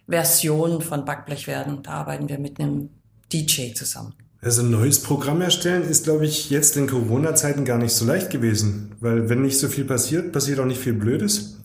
Version 0.06 0.82
von 0.82 1.04
Backblech 1.06 1.46
werden. 1.46 1.82
Da 1.82 1.92
arbeiten 1.92 2.28
wir 2.28 2.38
mit 2.38 2.60
einem 2.60 2.90
DJ 3.32 3.72
zusammen. 3.74 4.14
Also 4.42 4.62
ein 4.62 4.70
neues 4.70 5.02
Programm 5.02 5.42
erstellen 5.42 5.82
ist, 5.82 6.04
glaube 6.04 6.24
ich, 6.24 6.48
jetzt 6.48 6.76
in 6.76 6.86
Corona-Zeiten 6.86 7.66
gar 7.66 7.76
nicht 7.76 7.92
so 7.92 8.06
leicht 8.06 8.30
gewesen. 8.30 8.92
Weil 9.00 9.28
wenn 9.28 9.42
nicht 9.42 9.58
so 9.58 9.68
viel 9.68 9.84
passiert, 9.84 10.32
passiert 10.32 10.60
auch 10.60 10.64
nicht 10.64 10.80
viel 10.80 10.94
Blödes. 10.94 11.58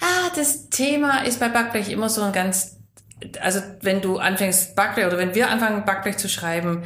Ah, 0.00 0.30
das 0.34 0.70
Thema 0.70 1.24
ist 1.24 1.38
bei 1.38 1.48
Backblech 1.48 1.90
immer 1.90 2.08
so 2.08 2.22
ein 2.22 2.32
ganz, 2.32 2.76
also 3.40 3.60
wenn 3.82 4.00
du 4.00 4.18
anfängst 4.18 4.74
Backblech 4.74 5.06
oder 5.06 5.18
wenn 5.18 5.34
wir 5.34 5.50
anfangen 5.50 5.84
Backblech 5.84 6.16
zu 6.16 6.28
schreiben, 6.28 6.82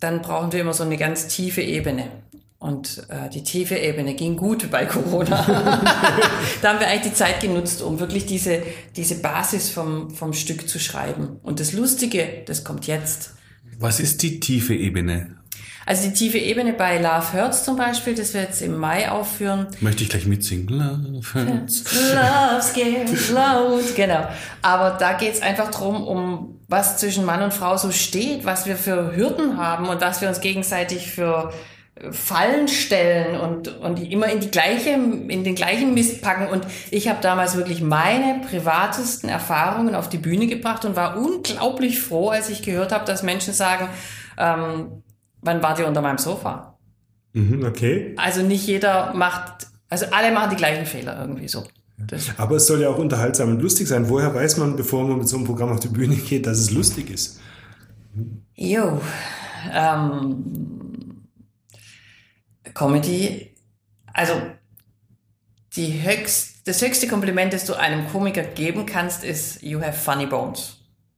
dann 0.00 0.20
brauchen 0.20 0.52
wir 0.52 0.60
immer 0.60 0.74
so 0.74 0.82
eine 0.82 0.96
ganz 0.96 1.28
tiefe 1.28 1.62
Ebene. 1.62 2.10
Und 2.58 3.06
äh, 3.08 3.28
die 3.28 3.44
tiefe 3.44 3.76
Ebene 3.76 4.14
ging 4.14 4.36
gut 4.36 4.70
bei 4.70 4.86
Corona. 4.86 5.28
da 6.62 6.68
haben 6.70 6.80
wir 6.80 6.88
eigentlich 6.88 7.12
die 7.12 7.14
Zeit 7.14 7.40
genutzt, 7.40 7.82
um 7.82 8.00
wirklich 8.00 8.26
diese, 8.26 8.62
diese 8.96 9.16
Basis 9.16 9.70
vom, 9.70 10.10
vom 10.10 10.32
Stück 10.32 10.68
zu 10.68 10.80
schreiben. 10.80 11.38
Und 11.42 11.60
das 11.60 11.72
Lustige, 11.72 12.42
das 12.46 12.64
kommt 12.64 12.86
jetzt. 12.88 13.35
Was 13.78 14.00
ist 14.00 14.22
die 14.22 14.40
tiefe 14.40 14.74
Ebene? 14.74 15.36
Also 15.88 16.08
die 16.08 16.14
tiefe 16.14 16.38
Ebene 16.38 16.72
bei 16.72 16.98
Love 16.98 17.32
Hurts 17.32 17.64
zum 17.64 17.76
Beispiel, 17.76 18.16
das 18.16 18.34
wir 18.34 18.42
jetzt 18.42 18.60
im 18.60 18.76
Mai 18.76 19.08
aufführen, 19.08 19.68
Möchte 19.80 20.02
ich 20.02 20.08
gleich 20.08 20.26
mitsingen? 20.26 20.66
Love 20.68 21.22
hurts. 21.32 21.84
Love 22.12 22.60
scares 22.60 23.30
loud. 23.30 23.94
Genau. 23.94 24.28
Aber 24.62 24.96
da 24.98 25.12
geht's 25.12 25.40
einfach 25.40 25.70
drum, 25.70 26.02
um 26.02 26.58
was 26.66 26.98
zwischen 26.98 27.24
Mann 27.24 27.42
und 27.42 27.54
Frau 27.54 27.76
so 27.76 27.92
steht, 27.92 28.44
was 28.44 28.66
wir 28.66 28.76
für 28.76 29.14
Hürden 29.14 29.58
haben 29.58 29.88
und 29.88 30.00
was 30.00 30.20
wir 30.20 30.28
uns 30.28 30.40
gegenseitig 30.40 31.12
für 31.12 31.52
Fallen 32.10 32.68
stellen 32.68 33.40
und, 33.40 33.68
und 33.80 33.98
die 33.98 34.12
immer 34.12 34.28
in 34.28 34.40
die 34.40 34.50
gleiche, 34.50 34.90
in 34.90 35.44
den 35.44 35.54
gleichen 35.54 35.94
Mist 35.94 36.20
packen. 36.20 36.46
Und 36.46 36.66
ich 36.90 37.08
habe 37.08 37.20
damals 37.22 37.56
wirklich 37.56 37.80
meine 37.80 38.42
privatesten 38.46 39.30
Erfahrungen 39.30 39.94
auf 39.94 40.10
die 40.10 40.18
Bühne 40.18 40.46
gebracht 40.46 40.84
und 40.84 40.94
war 40.94 41.16
unglaublich 41.16 42.00
froh, 42.00 42.28
als 42.28 42.50
ich 42.50 42.62
gehört 42.62 42.92
habe, 42.92 43.06
dass 43.06 43.22
Menschen 43.22 43.54
sagen, 43.54 43.88
ähm, 44.36 45.02
wann 45.40 45.62
wart 45.62 45.78
ihr 45.78 45.86
unter 45.86 46.02
meinem 46.02 46.18
Sofa? 46.18 46.76
Mhm, 47.32 47.64
okay. 47.64 48.14
Also 48.18 48.42
nicht 48.42 48.66
jeder 48.66 49.14
macht, 49.14 49.66
also 49.88 50.06
alle 50.10 50.32
machen 50.32 50.50
die 50.50 50.56
gleichen 50.56 50.84
Fehler 50.84 51.18
irgendwie 51.18 51.48
so. 51.48 51.64
Das, 51.98 52.26
Aber 52.36 52.56
es 52.56 52.66
soll 52.66 52.82
ja 52.82 52.90
auch 52.90 52.98
unterhaltsam 52.98 53.48
und 53.50 53.62
lustig 53.62 53.88
sein. 53.88 54.10
Woher 54.10 54.34
weiß 54.34 54.58
man, 54.58 54.76
bevor 54.76 55.06
man 55.08 55.16
mit 55.16 55.28
so 55.28 55.36
einem 55.36 55.46
Programm 55.46 55.70
auf 55.72 55.80
die 55.80 55.88
Bühne 55.88 56.16
geht, 56.16 56.46
dass 56.46 56.58
es 56.58 56.70
lustig 56.70 57.08
ist? 57.08 57.40
Jo, 58.54 59.00
ähm, 59.72 60.75
Comedy, 62.76 63.54
also 64.12 64.34
die 65.76 66.02
höchst, 66.02 66.68
das 66.68 66.82
höchste 66.82 67.08
Kompliment, 67.08 67.54
das 67.54 67.64
du 67.64 67.74
einem 67.74 68.06
Komiker 68.08 68.42
geben 68.42 68.84
kannst, 68.84 69.24
ist 69.24 69.62
You 69.62 69.80
have 69.80 69.94
funny 69.94 70.26
bones. 70.26 70.76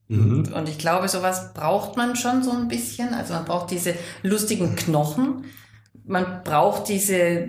Und, 0.08 0.52
und 0.52 0.68
ich 0.68 0.78
glaube, 0.78 1.08
sowas 1.08 1.52
braucht 1.52 1.96
man 1.96 2.16
schon 2.16 2.42
so 2.42 2.52
ein 2.52 2.68
bisschen. 2.68 3.12
Also 3.12 3.34
man 3.34 3.44
braucht 3.44 3.70
diese 3.72 3.94
lustigen 4.22 4.76
Knochen. 4.76 5.44
Man 6.04 6.44
braucht 6.44 6.88
diese 6.88 7.48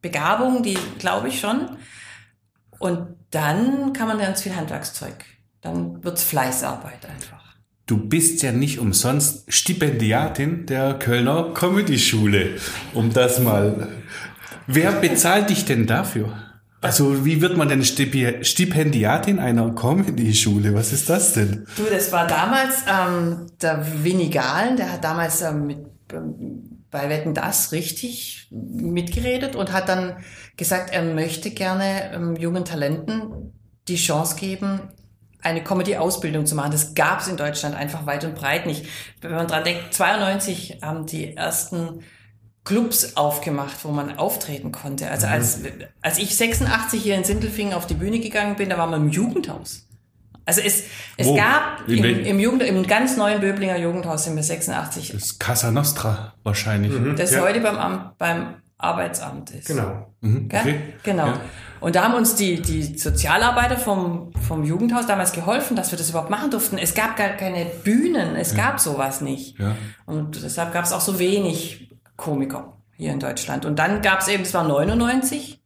Begabung, 0.00 0.62
die 0.62 0.78
glaube 0.98 1.28
ich 1.28 1.40
schon. 1.40 1.76
Und 2.78 3.16
dann 3.30 3.92
kann 3.92 4.08
man 4.08 4.18
ganz 4.18 4.42
viel 4.42 4.54
Handwerkszeug. 4.54 5.24
Dann 5.60 6.02
wird's 6.04 6.22
Fleißarbeit 6.22 7.04
einfach. 7.06 7.45
Du 7.86 7.98
bist 7.98 8.42
ja 8.42 8.50
nicht 8.50 8.80
umsonst 8.80 9.44
Stipendiatin 9.46 10.66
der 10.66 10.94
Kölner 10.94 11.54
Comedy-Schule. 11.54 12.56
Um 12.94 13.12
das 13.12 13.38
mal. 13.38 13.86
Wer 14.66 14.90
bezahlt 14.90 15.50
dich 15.50 15.66
denn 15.66 15.86
dafür? 15.86 16.32
Also, 16.80 17.24
wie 17.24 17.40
wird 17.40 17.56
man 17.56 17.68
denn 17.68 17.84
Stipendiatin 17.84 19.38
einer 19.38 19.72
Comedy-Schule? 19.72 20.74
Was 20.74 20.92
ist 20.92 21.08
das 21.08 21.34
denn? 21.34 21.64
Du, 21.76 21.84
das 21.84 22.10
war 22.10 22.26
damals 22.26 22.82
ähm, 22.88 23.46
der 23.62 23.86
Winnie 24.02 24.30
Gahlen, 24.30 24.76
der 24.76 24.92
hat 24.92 25.04
damals 25.04 25.42
ähm, 25.42 25.68
mit, 25.68 25.78
ähm, 26.12 26.82
bei 26.90 27.08
Wetten 27.08 27.34
das 27.34 27.70
richtig 27.70 28.48
mitgeredet 28.50 29.54
und 29.54 29.72
hat 29.72 29.88
dann 29.88 30.16
gesagt, 30.56 30.92
er 30.92 31.02
möchte 31.04 31.52
gerne 31.52 32.12
ähm, 32.12 32.34
jungen 32.34 32.64
Talenten 32.64 33.52
die 33.86 33.96
Chance 33.96 34.34
geben, 34.34 34.80
eine 35.46 35.62
Comedy-Ausbildung 35.64 36.44
zu 36.46 36.54
machen. 36.54 36.70
Das 36.72 36.94
gab 36.94 37.20
es 37.20 37.28
in 37.28 37.36
Deutschland 37.36 37.74
einfach 37.74 38.04
weit 38.06 38.24
und 38.24 38.34
breit 38.34 38.66
nicht. 38.66 38.86
Wenn 39.20 39.32
man 39.32 39.46
dran 39.46 39.64
denkt, 39.64 39.94
92 39.94 40.78
haben 40.82 41.06
die 41.06 41.36
ersten 41.36 42.00
Clubs 42.64 43.16
aufgemacht, 43.16 43.84
wo 43.84 43.90
man 43.92 44.18
auftreten 44.18 44.72
konnte. 44.72 45.10
Also 45.10 45.26
als, 45.28 45.60
als 46.02 46.18
ich 46.18 46.36
86 46.36 47.00
hier 47.02 47.14
in 47.14 47.24
Sindelfingen 47.24 47.74
auf 47.74 47.86
die 47.86 47.94
Bühne 47.94 48.18
gegangen 48.18 48.56
bin, 48.56 48.68
da 48.68 48.76
waren 48.78 48.90
wir 48.90 48.96
im 48.96 49.08
Jugendhaus. 49.08 49.86
Also 50.44 50.60
es, 50.60 50.84
es 51.16 51.26
Wo? 51.26 51.36
gab 51.36 51.88
In 51.88 52.04
im, 52.04 52.24
im, 52.24 52.38
Jugend, 52.40 52.62
im 52.62 52.86
ganz 52.86 53.16
neuen 53.16 53.40
Böblinger 53.40 53.76
Jugendhaus 53.78 54.24
sind 54.24 54.36
wir 54.36 54.42
86, 54.44 55.10
Das 55.12 55.22
ist 55.22 55.40
Casa 55.40 55.70
Nostra 55.72 56.34
wahrscheinlich. 56.44 56.92
das 57.16 57.32
Ja. 57.32 57.40
heute 57.42 57.60
beim, 57.60 58.10
beim 58.18 58.54
Arbeitsamt 58.78 59.50
ist. 59.52 59.68
Genau. 59.68 60.06
Mhm, 60.20 60.50
okay. 60.52 60.94
Genau. 61.02 61.26
Ja. 61.26 61.40
Und 61.80 61.96
da 61.96 62.04
haben 62.04 62.14
uns 62.14 62.34
die, 62.34 62.60
die 62.60 62.96
Sozialarbeiter 62.98 63.78
vom, 63.78 64.32
vom 64.46 64.64
Jugendhaus 64.64 65.06
damals 65.06 65.32
geholfen, 65.32 65.76
dass 65.76 65.90
wir 65.92 65.98
das 65.98 66.10
überhaupt 66.10 66.30
machen 66.30 66.50
durften. 66.50 66.76
Es 66.78 66.94
gab 66.94 67.16
gar 67.16 67.30
keine 67.30 67.64
Bühnen, 67.64 68.36
es 68.36 68.54
gab 68.54 68.78
sowas 68.80 69.20
nicht. 69.22 69.58
Ja. 69.58 69.76
Und 70.04 70.42
deshalb 70.42 70.72
gab 70.72 70.84
es 70.84 70.92
auch 70.92 71.00
so 71.00 71.18
wenig 71.18 71.96
Komiker 72.16 72.74
hier 72.96 73.12
in 73.12 73.20
Deutschland. 73.20 73.64
Und 73.64 73.78
dann 73.78 74.02
gab 74.02 74.20
es 74.20 74.28
eben, 74.28 74.42
es 74.42 74.52
war 74.52 74.64
99, 74.64 75.62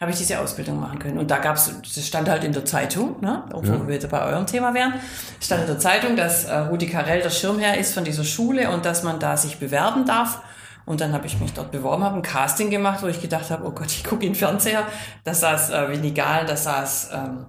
habe 0.00 0.10
ich 0.12 0.16
diese 0.16 0.38
Ausbildung 0.38 0.80
machen 0.80 0.98
können. 1.00 1.18
Und 1.18 1.30
da 1.30 1.38
gab's, 1.38 1.70
das 1.82 2.06
stand 2.06 2.28
halt 2.30 2.44
in 2.44 2.52
der 2.52 2.64
Zeitung, 2.64 3.20
ne? 3.20 3.44
obwohl 3.52 3.76
Ja. 3.76 3.86
wir 3.88 3.94
jetzt 3.94 4.08
bei 4.08 4.22
eurem 4.24 4.46
Thema 4.46 4.72
wären, 4.72 4.94
stand 5.40 5.62
in 5.62 5.66
der 5.66 5.78
Zeitung, 5.78 6.16
dass 6.16 6.44
äh, 6.44 6.56
Rudi 6.56 6.86
Carell 6.86 7.20
der 7.20 7.30
Schirmherr 7.30 7.76
ist 7.78 7.94
von 7.94 8.04
dieser 8.04 8.24
Schule 8.24 8.70
und 8.70 8.84
dass 8.84 9.02
man 9.02 9.18
da 9.18 9.36
sich 9.36 9.58
bewerben 9.58 10.06
darf. 10.06 10.40
Und 10.88 11.02
dann 11.02 11.12
habe 11.12 11.26
ich 11.26 11.38
mich 11.38 11.52
dort 11.52 11.70
beworben, 11.70 12.02
habe 12.02 12.16
ein 12.16 12.22
Casting 12.22 12.70
gemacht, 12.70 13.02
wo 13.02 13.08
ich 13.08 13.20
gedacht 13.20 13.50
habe, 13.50 13.66
oh 13.66 13.72
Gott, 13.72 13.88
ich 13.88 14.02
gucke 14.02 14.24
in 14.24 14.32
den 14.32 14.38
Fernseher. 14.38 14.86
Da 15.22 15.34
saß 15.34 15.68
äh, 15.68 15.90
Winnie 15.90 16.14
Gahl, 16.14 16.46
da 16.46 16.56
saß 16.56 17.10
ähm, 17.12 17.46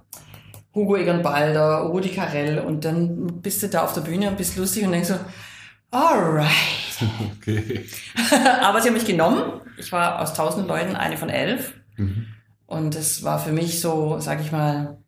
Hugo 0.74 0.96
Egon 0.96 1.22
Balder, 1.22 1.78
Rudi 1.78 2.10
Carell 2.10 2.58
und 2.58 2.84
dann 2.84 3.40
bist 3.40 3.62
du 3.62 3.68
da 3.68 3.82
auf 3.82 3.94
der 3.94 4.02
Bühne 4.02 4.28
und 4.28 4.36
bist 4.36 4.58
lustig 4.58 4.84
und 4.84 4.92
denkst 4.92 5.08
so, 5.08 5.18
alright. 5.90 6.50
Okay. 7.38 7.86
Aber 8.60 8.82
sie 8.82 8.88
haben 8.88 8.94
mich 8.94 9.06
genommen. 9.06 9.62
Ich 9.78 9.90
war 9.90 10.20
aus 10.20 10.34
tausend 10.34 10.68
Leuten 10.68 10.94
eine 10.94 11.16
von 11.16 11.30
elf. 11.30 11.72
Und 12.66 12.94
es 12.94 13.24
war 13.24 13.38
für 13.38 13.52
mich 13.52 13.80
so, 13.80 14.18
sag 14.20 14.42
ich 14.42 14.52
mal, 14.52 14.98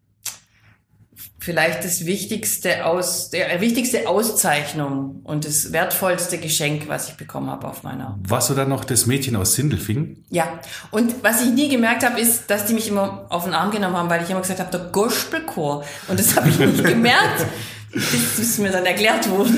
vielleicht 1.42 1.84
das 1.84 2.06
wichtigste 2.06 2.86
aus, 2.86 3.30
der 3.30 3.60
wichtigste 3.60 4.08
Auszeichnung 4.08 5.22
und 5.24 5.44
das 5.44 5.72
wertvollste 5.72 6.38
Geschenk, 6.38 6.86
was 6.86 7.08
ich 7.08 7.14
bekommen 7.14 7.50
habe 7.50 7.66
auf 7.66 7.82
meiner. 7.82 8.16
Warst 8.28 8.50
du 8.50 8.54
dann 8.54 8.68
noch 8.68 8.84
das 8.84 9.06
Mädchen 9.06 9.34
aus 9.34 9.54
Sindelfingen? 9.54 10.24
Ja. 10.30 10.60
Und 10.92 11.24
was 11.24 11.42
ich 11.42 11.50
nie 11.50 11.68
gemerkt 11.68 12.04
habe, 12.04 12.20
ist, 12.20 12.48
dass 12.48 12.66
die 12.66 12.74
mich 12.74 12.86
immer 12.86 13.26
auf 13.28 13.42
den 13.42 13.54
Arm 13.54 13.72
genommen 13.72 13.96
haben, 13.96 14.08
weil 14.08 14.22
ich 14.22 14.30
immer 14.30 14.40
gesagt 14.40 14.60
habe, 14.60 14.70
der 14.70 14.92
Gospelchor. 14.92 15.84
Und 16.06 16.20
das 16.20 16.36
habe 16.36 16.48
ich 16.48 16.58
nicht 16.60 16.84
gemerkt, 16.84 17.44
bis 17.90 18.38
es 18.38 18.58
mir 18.58 18.70
dann 18.70 18.86
erklärt 18.86 19.28
wurde. 19.28 19.50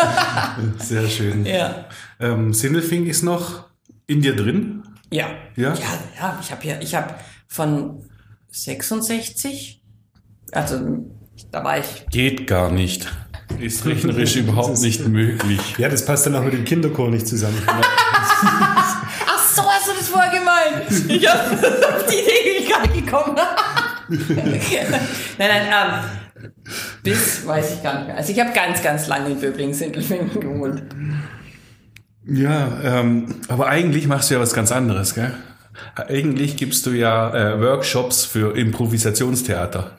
Sehr 0.78 1.06
schön. 1.08 1.44
Ja. 1.44 1.84
Ähm, 2.20 2.54
Sindelfingen 2.54 3.06
ist 3.06 3.22
noch 3.22 3.64
in 4.06 4.22
dir 4.22 4.34
drin? 4.34 4.82
Ja. 5.10 5.26
Ja? 5.56 5.74
Ja, 5.74 5.98
ja, 6.18 6.38
ich 6.40 6.50
habe 6.50 6.62
hier, 6.62 6.80
ich 6.80 6.94
habe 6.94 7.14
von 7.48 8.02
66, 8.50 9.81
also 10.52 11.04
da 11.50 11.64
war 11.64 11.78
ich, 11.78 12.06
Geht 12.10 12.46
gar 12.46 12.70
nicht. 12.70 13.10
Ist 13.60 13.84
rechnerisch 13.84 14.36
überhaupt 14.36 14.78
nicht 14.80 15.06
möglich. 15.08 15.60
Ja, 15.78 15.88
das 15.88 16.04
passt 16.04 16.26
dann 16.26 16.34
auch 16.36 16.44
mit 16.44 16.54
dem 16.54 16.64
Kinderchor 16.64 17.10
nicht 17.10 17.26
zusammen. 17.26 17.60
ach 17.66 19.48
so 19.54 19.62
hast 19.62 19.88
du 19.88 19.92
das 19.98 20.08
vorher 20.08 20.30
gemeint. 20.30 21.10
Ich 21.10 21.28
hab, 21.28 21.52
auf 21.52 22.06
die 22.06 22.14
Idee 22.14 22.44
bin 22.44 22.62
ich 22.62 22.70
gar 22.70 22.82
nicht 22.82 23.04
gekommen. 23.04 23.36
nein, 24.08 25.00
nein, 25.38 25.62
ähm, 25.72 26.50
bis 27.02 27.46
weiß 27.46 27.74
ich 27.74 27.82
gar 27.82 27.98
nicht 27.98 28.06
mehr. 28.08 28.16
Also 28.16 28.32
ich 28.32 28.40
habe 28.40 28.52
ganz, 28.52 28.82
ganz 28.82 29.06
lange 29.08 29.30
in 29.30 29.40
Böblingen-Sindelfingen 29.40 30.40
gewohnt. 30.40 30.82
Ja, 32.26 32.80
ähm, 32.82 33.34
aber 33.48 33.66
eigentlich 33.68 34.06
machst 34.06 34.30
du 34.30 34.34
ja 34.34 34.40
was 34.40 34.54
ganz 34.54 34.70
anderes, 34.72 35.14
gell? 35.14 35.34
Eigentlich 35.94 36.56
gibst 36.56 36.86
du 36.86 36.90
ja 36.90 37.34
äh, 37.34 37.60
Workshops 37.60 38.24
für 38.24 38.56
Improvisationstheater. 38.56 39.96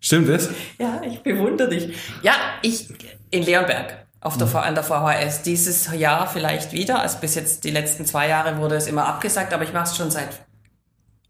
Stimmt 0.00 0.28
das? 0.28 0.48
Ja, 0.78 1.02
ich 1.06 1.22
bewundere 1.22 1.68
dich. 1.68 1.94
Ja, 2.22 2.34
ich 2.62 2.88
in 3.30 3.42
Leonberg 3.42 4.06
auf 4.20 4.36
der, 4.36 4.54
an 4.54 4.74
der 4.74 4.84
VHS. 4.84 5.42
Dieses 5.42 5.92
Jahr 5.94 6.26
vielleicht 6.26 6.72
wieder. 6.72 7.00
Also 7.00 7.18
bis 7.18 7.34
jetzt 7.34 7.64
die 7.64 7.70
letzten 7.70 8.06
zwei 8.06 8.28
Jahre 8.28 8.58
wurde 8.58 8.76
es 8.76 8.86
immer 8.86 9.06
abgesagt, 9.06 9.52
aber 9.52 9.64
ich 9.64 9.72
mache 9.72 9.84
es 9.84 9.96
schon 9.96 10.10
seit 10.10 10.46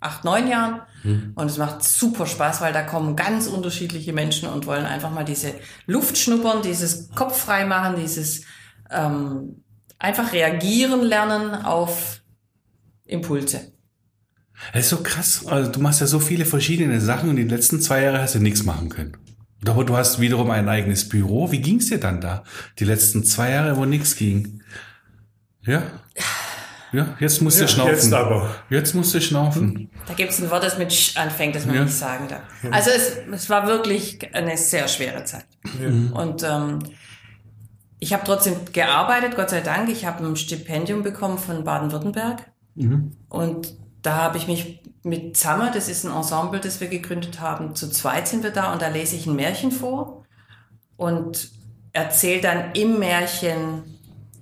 acht, 0.00 0.24
neun 0.24 0.48
Jahren. 0.48 0.82
Und 1.34 1.46
es 1.46 1.56
macht 1.58 1.82
super 1.82 2.26
Spaß, 2.26 2.60
weil 2.60 2.72
da 2.72 2.82
kommen 2.82 3.16
ganz 3.16 3.46
unterschiedliche 3.46 4.12
Menschen 4.12 4.48
und 4.48 4.66
wollen 4.66 4.86
einfach 4.86 5.10
mal 5.10 5.24
diese 5.24 5.54
Luft 5.86 6.18
schnuppern, 6.18 6.62
dieses 6.62 7.10
Kopf 7.10 7.38
frei 7.38 7.64
machen, 7.64 7.96
dieses 7.96 8.42
ähm, 8.90 9.64
einfach 9.98 10.32
reagieren 10.32 11.02
lernen 11.02 11.54
auf 11.54 12.20
Impulse. 13.04 13.72
Das 14.72 14.84
ist 14.84 14.90
so 14.90 15.02
krass. 15.02 15.46
Also 15.46 15.70
du 15.70 15.80
machst 15.80 16.00
ja 16.00 16.06
so 16.06 16.20
viele 16.20 16.44
verschiedene 16.44 17.00
Sachen 17.00 17.28
und 17.30 17.36
die 17.36 17.44
letzten 17.44 17.80
zwei 17.80 18.02
Jahre 18.02 18.20
hast 18.22 18.34
du 18.34 18.38
nichts 18.40 18.62
machen 18.64 18.88
können. 18.88 19.16
Aber 19.66 19.84
du 19.84 19.96
hast 19.96 20.20
wiederum 20.20 20.50
ein 20.50 20.68
eigenes 20.68 21.08
Büro. 21.08 21.50
Wie 21.52 21.60
ging's 21.60 21.86
dir 21.88 21.98
dann 22.00 22.20
da? 22.20 22.44
Die 22.78 22.84
letzten 22.84 23.24
zwei 23.24 23.50
Jahre, 23.50 23.76
wo 23.76 23.84
nichts 23.84 24.16
ging. 24.16 24.62
Ja? 25.62 25.82
Ja, 26.92 27.16
jetzt 27.20 27.40
musst 27.40 27.58
du 27.58 27.62
Ja, 27.64 27.68
schnaufen. 27.68 27.92
jetzt 27.94 28.12
aber. 28.12 28.54
Jetzt 28.68 28.94
musst 28.94 29.14
du 29.14 29.20
schnaufen. 29.20 29.90
Da 30.08 30.14
gibt 30.14 30.30
es 30.32 30.40
ein 30.42 30.50
Wort, 30.50 30.64
das 30.64 30.76
mit 30.76 30.92
Sch 30.92 31.16
anfängt, 31.16 31.54
das 31.54 31.64
man 31.66 31.76
Ja. 31.76 31.84
nicht 31.84 31.94
sagen 31.94 32.26
darf. 32.28 32.42
Also 32.72 32.90
es, 32.90 33.12
es 33.32 33.48
war 33.50 33.66
wirklich 33.68 34.18
eine 34.34 34.56
sehr 34.56 34.88
schwere 34.88 35.22
Zeit. 35.24 35.44
Und 36.12 36.42
ähm, 36.42 36.80
ich 38.00 38.12
habe 38.12 38.22
trotzdem 38.24 38.54
gearbeitet, 38.72 39.36
Gott 39.36 39.50
sei 39.50 39.60
Dank. 39.60 39.88
Ich 39.90 40.04
habe 40.06 40.24
ein 40.26 40.36
Stipendium 40.36 41.02
bekommen 41.02 41.38
von 41.38 41.62
Baden-Württemberg. 41.64 42.50
Und 43.28 43.76
da 44.02 44.16
habe 44.16 44.38
ich 44.38 44.46
mich 44.46 44.80
mit 45.02 45.36
Zammer, 45.36 45.70
das 45.70 45.88
ist 45.88 46.04
ein 46.04 46.14
Ensemble, 46.14 46.60
das 46.60 46.80
wir 46.80 46.88
gegründet 46.88 47.40
haben, 47.40 47.74
zu 47.74 47.90
zweit 47.90 48.28
sind 48.28 48.42
wir 48.42 48.50
da 48.50 48.72
und 48.72 48.82
da 48.82 48.88
lese 48.88 49.16
ich 49.16 49.26
ein 49.26 49.36
Märchen 49.36 49.72
vor 49.72 50.24
und 50.96 51.50
erzähle 51.92 52.40
dann 52.40 52.72
im 52.74 52.98
Märchen, 52.98 53.98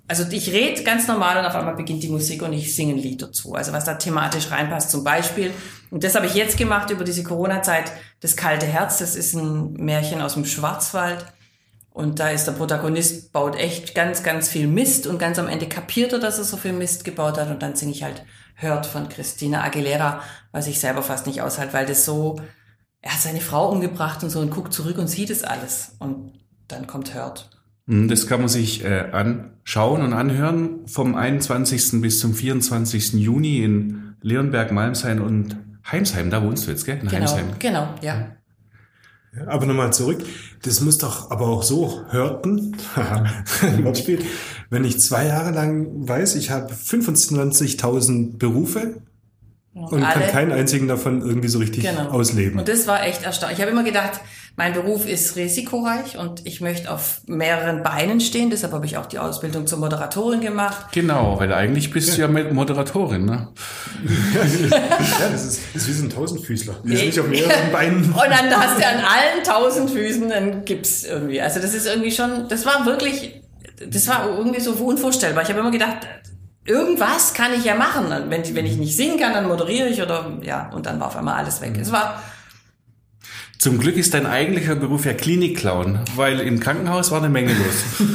also 0.07 0.25
ich 0.31 0.51
rede 0.51 0.83
ganz 0.83 1.07
normal 1.07 1.37
und 1.37 1.45
auf 1.45 1.55
einmal 1.55 1.75
beginnt 1.75 2.03
die 2.03 2.09
Musik 2.09 2.41
und 2.41 2.53
ich 2.53 2.75
singe 2.75 2.93
ein 2.93 2.99
Lied 2.99 3.21
dazu. 3.21 3.53
Also 3.53 3.73
was 3.73 3.85
da 3.85 3.93
thematisch 3.93 4.49
reinpasst 4.49 4.89
zum 4.89 5.03
Beispiel. 5.03 5.53
Und 5.91 6.03
das 6.03 6.15
habe 6.15 6.25
ich 6.25 6.33
jetzt 6.33 6.57
gemacht 6.57 6.89
über 6.89 7.03
diese 7.03 7.23
Corona-Zeit. 7.23 7.91
Das 8.19 8.35
kalte 8.35 8.65
Herz, 8.65 8.97
das 8.97 9.15
ist 9.15 9.35
ein 9.35 9.73
Märchen 9.73 10.21
aus 10.21 10.33
dem 10.33 10.45
Schwarzwald. 10.45 11.25
Und 11.91 12.19
da 12.19 12.29
ist 12.29 12.45
der 12.45 12.53
Protagonist, 12.53 13.33
baut 13.33 13.55
echt 13.55 13.93
ganz, 13.93 14.23
ganz 14.23 14.49
viel 14.49 14.67
Mist 14.67 15.05
und 15.05 15.19
ganz 15.19 15.37
am 15.37 15.47
Ende 15.47 15.67
kapiert 15.67 16.13
er, 16.13 16.19
dass 16.19 16.37
er 16.37 16.43
so 16.43 16.57
viel 16.57 16.73
Mist 16.73 17.03
gebaut 17.03 17.37
hat 17.37 17.49
und 17.49 17.61
dann 17.61 17.75
singe 17.75 17.91
ich 17.91 18.03
halt 18.03 18.23
Hört 18.61 18.85
von 18.85 19.07
Christina 19.09 19.63
Aguilera, 19.63 20.21
was 20.51 20.67
ich 20.67 20.79
selber 20.79 21.01
fast 21.01 21.27
nicht 21.27 21.41
aushalte, 21.41 21.73
weil 21.73 21.85
das 21.85 22.05
so, 22.05 22.41
er 23.01 23.13
hat 23.13 23.21
seine 23.21 23.39
Frau 23.41 23.69
umgebracht 23.69 24.23
und 24.23 24.29
so 24.29 24.39
und 24.39 24.51
guckt 24.51 24.73
zurück 24.73 24.97
und 24.97 25.07
sieht 25.07 25.29
es 25.29 25.43
alles 25.43 25.95
und 25.99 26.33
dann 26.67 26.85
kommt 26.87 27.13
Hört. 27.13 27.49
Hm, 27.87 28.07
Das 28.09 28.27
kann 28.27 28.39
man 28.41 28.49
sich 28.49 28.83
äh, 28.83 29.09
anschauen 29.11 30.01
und 30.01 30.13
anhören 30.13 30.85
vom 30.87 31.15
21. 31.15 32.01
bis 32.01 32.19
zum 32.19 32.33
24. 32.33 33.13
Juni 33.13 33.63
in 33.63 34.15
Leonberg, 34.21 34.71
Malmsheim 34.71 35.21
und 35.21 35.55
Heimsheim. 35.89 36.29
Da 36.29 36.43
wohnst 36.43 36.67
du 36.67 36.71
jetzt, 36.71 36.85
gell? 36.85 36.99
In 37.01 37.07
Genau, 37.07 37.13
Heimsheim. 37.31 37.45
genau, 37.59 37.87
ja. 38.01 38.35
Aber 39.45 39.65
nochmal 39.65 39.93
zurück. 39.93 40.23
Das 40.63 40.81
muss 40.81 40.97
doch 40.97 41.31
aber 41.31 41.47
auch 41.47 41.63
so 41.63 42.01
hörten, 42.09 42.75
wenn 44.69 44.83
ich 44.83 44.99
zwei 44.99 45.27
Jahre 45.27 45.51
lang 45.51 46.07
weiß, 46.07 46.35
ich 46.35 46.49
habe 46.49 46.73
25.000 46.73 48.37
Berufe 48.37 49.01
und 49.85 50.01
kann 50.01 50.21
alle- 50.21 50.27
keinen 50.31 50.51
einzigen 50.51 50.87
davon 50.87 51.21
irgendwie 51.21 51.47
so 51.47 51.59
richtig 51.59 51.83
Genau. 51.83 52.09
ausleben. 52.09 52.59
Und 52.59 52.67
das 52.67 52.87
war 52.87 53.03
echt 53.05 53.23
erstaunlich. 53.23 53.57
Ich 53.59 53.61
habe 53.61 53.71
immer 53.71 53.83
gedacht, 53.83 54.19
mein 54.55 54.73
Beruf 54.73 55.07
ist 55.07 55.37
risikoreich 55.37 56.17
und 56.17 56.45
ich 56.45 56.59
möchte 56.59 56.91
auf 56.91 57.21
mehreren 57.27 57.81
Beinen 57.81 58.19
stehen. 58.19 58.49
Deshalb 58.49 58.73
habe 58.73 58.85
ich 58.85 58.97
auch 58.97 59.05
die 59.05 59.17
Ausbildung 59.19 59.67
zur 59.67 59.79
Moderatorin 59.79 60.41
gemacht. 60.41 60.87
Genau, 60.91 61.39
weil 61.39 61.53
eigentlich 61.53 61.91
bist 61.91 62.17
du 62.17 62.21
ja 62.21 62.27
Moderatorin, 62.27 63.23
ne? 63.25 63.47
ja, 64.03 65.29
das 65.31 65.45
ist, 65.45 65.61
das 65.73 65.83
ist 65.83 65.87
wie 65.87 65.93
so 65.93 66.03
ein 66.05 66.09
Tausendfüßler. 66.09 66.75
Die 66.83 66.93
ist 66.93 67.05
nicht 67.05 67.19
auf 67.19 67.27
mehreren 67.29 67.51
Beinen. 67.71 68.03
Und 68.05 68.15
dann 68.17 68.49
hast 68.55 68.77
du 68.79 68.85
an 68.85 68.95
allen 68.95 69.43
tausend 69.45 69.91
Füßen 69.91 70.31
einen 70.31 70.65
Gips 70.65 71.03
irgendwie. 71.05 71.41
Also 71.41 71.59
das 71.61 71.73
ist 71.73 71.85
irgendwie 71.87 72.11
schon, 72.11 72.47
das 72.49 72.65
war 72.65 72.85
wirklich, 72.85 73.41
das 73.87 74.07
war 74.07 74.27
irgendwie 74.37 74.59
so 74.59 74.71
unvorstellbar. 74.73 75.43
Ich 75.43 75.49
habe 75.49 75.59
immer 75.59 75.71
gedacht, 75.71 75.99
irgendwas 76.69 77.33
kann 77.33 77.51
ich 77.53 77.65
ja 77.65 77.75
machen. 77.75 78.05
Und 78.05 78.29
Wenn, 78.29 78.55
wenn 78.55 78.65
ich 78.65 78.77
nicht 78.77 78.95
singen 78.95 79.19
kann, 79.19 79.33
dann 79.33 79.47
moderiere 79.47 79.89
ich 79.89 80.01
oder 80.01 80.31
ja, 80.43 80.69
und 80.69 80.85
dann 80.85 80.99
war 80.99 81.07
auf 81.07 81.17
einmal 81.17 81.35
alles 81.35 81.59
weg. 81.61 81.75
Es 81.81 81.91
war, 81.91 82.21
Zum 83.57 83.79
Glück 83.79 83.97
ist 83.97 84.13
dein 84.13 84.25
eigentlicher 84.25 84.75
Beruf 84.75 85.05
ja 85.05 85.13
Klinikclown, 85.13 85.99
weil 86.15 86.39
im 86.39 86.59
Krankenhaus 86.59 87.11
war 87.11 87.17
eine 87.19 87.29
Menge 87.29 87.53
los. 87.53 88.07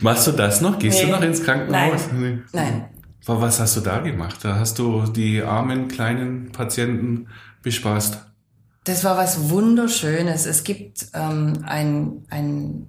Machst 0.00 0.26
du 0.26 0.32
das 0.32 0.60
noch? 0.60 0.78
Gehst 0.78 0.98
Nee. 0.98 1.06
du 1.06 1.12
noch 1.12 1.22
ins 1.22 1.42
Krankenhaus? 1.42 2.08
Nein. 2.12 2.44
nein. 2.52 2.84
Aber 3.26 3.40
Was 3.40 3.60
hast 3.60 3.76
du 3.76 3.80
da 3.80 3.98
gemacht? 4.00 4.38
Da 4.42 4.56
hast 4.58 4.78
du 4.78 5.04
die 5.06 5.42
armen 5.42 5.86
kleinen 5.88 6.50
Patienten 6.52 7.28
bespaßt. 7.62 8.18
Das 8.84 9.04
war 9.04 9.16
was 9.16 9.48
Wunderschönes. 9.50 10.44
Es 10.46 10.64
gibt 10.64 11.06
ähm, 11.14 11.64
ein, 11.64 12.24
ein 12.30 12.88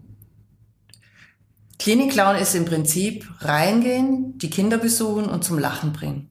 Klinikclown 1.83 2.37
ist 2.37 2.55
im 2.55 2.63
Prinzip 2.63 3.29
reingehen, 3.39 4.37
die 4.37 4.49
Kinder 4.49 4.77
besuchen 4.77 5.25
und 5.25 5.43
zum 5.43 5.59
Lachen 5.59 5.91
bringen. 5.91 6.29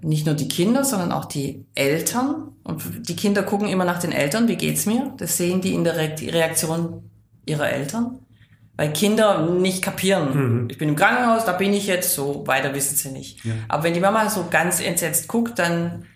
Nicht 0.00 0.24
nur 0.24 0.34
die 0.34 0.48
Kinder, 0.48 0.84
sondern 0.84 1.12
auch 1.12 1.26
die 1.26 1.66
Eltern. 1.74 2.52
Und 2.64 3.06
die 3.10 3.14
Kinder 3.14 3.42
gucken 3.42 3.68
immer 3.68 3.84
nach 3.84 4.00
den 4.00 4.10
Eltern, 4.10 4.48
wie 4.48 4.56
geht's 4.56 4.86
mir? 4.86 5.12
Das 5.18 5.36
sehen 5.36 5.60
die 5.60 5.74
in 5.74 5.84
der 5.84 5.98
Re 5.98 6.14
Reaktion 6.18 7.10
ihrer 7.44 7.68
Eltern. 7.68 8.20
Weil 8.76 8.94
Kinder 8.94 9.50
nicht 9.50 9.82
kapieren. 9.82 10.68
Ich 10.70 10.78
bin 10.78 10.88
im 10.88 10.96
Krankenhaus, 10.96 11.44
da 11.44 11.52
bin 11.52 11.74
ich 11.74 11.86
jetzt, 11.86 12.14
so 12.14 12.46
weiter 12.46 12.74
wissen 12.74 12.96
sie 12.96 13.10
nicht. 13.10 13.42
Aber 13.68 13.82
wenn 13.82 13.92
die 13.92 14.00
Mama 14.00 14.30
so 14.30 14.46
ganz 14.50 14.80
entsetzt 14.80 15.28
guckt, 15.28 15.58
dann 15.58 16.06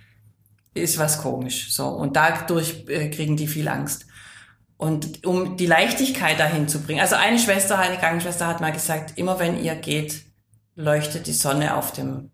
ist 0.72 0.98
was 0.98 1.20
komisch. 1.20 1.70
So. 1.70 1.87
Und 1.87 2.16
dadurch 2.16 2.87
äh, 2.88 3.11
kriegen 3.11 3.37
die 3.37 3.46
viel 3.46 3.68
Angst. 3.68 4.05
Und 4.78 5.24
um 5.26 5.56
die 5.56 5.66
Leichtigkeit 5.66 6.38
dahin 6.38 6.68
zu 6.68 6.82
bringen. 6.82 7.00
Also 7.00 7.14
eine 7.16 7.38
Schwester, 7.38 7.78
eine 7.78 7.96
Krankenschwester 7.96 8.46
hat 8.46 8.60
mal 8.60 8.72
gesagt, 8.72 9.16
immer 9.16 9.38
wenn 9.38 9.62
ihr 9.62 9.74
geht, 9.74 10.22
leuchtet 10.74 11.26
die 11.26 11.32
Sonne 11.32 11.74
auf 11.76 11.92
dem 11.92 12.30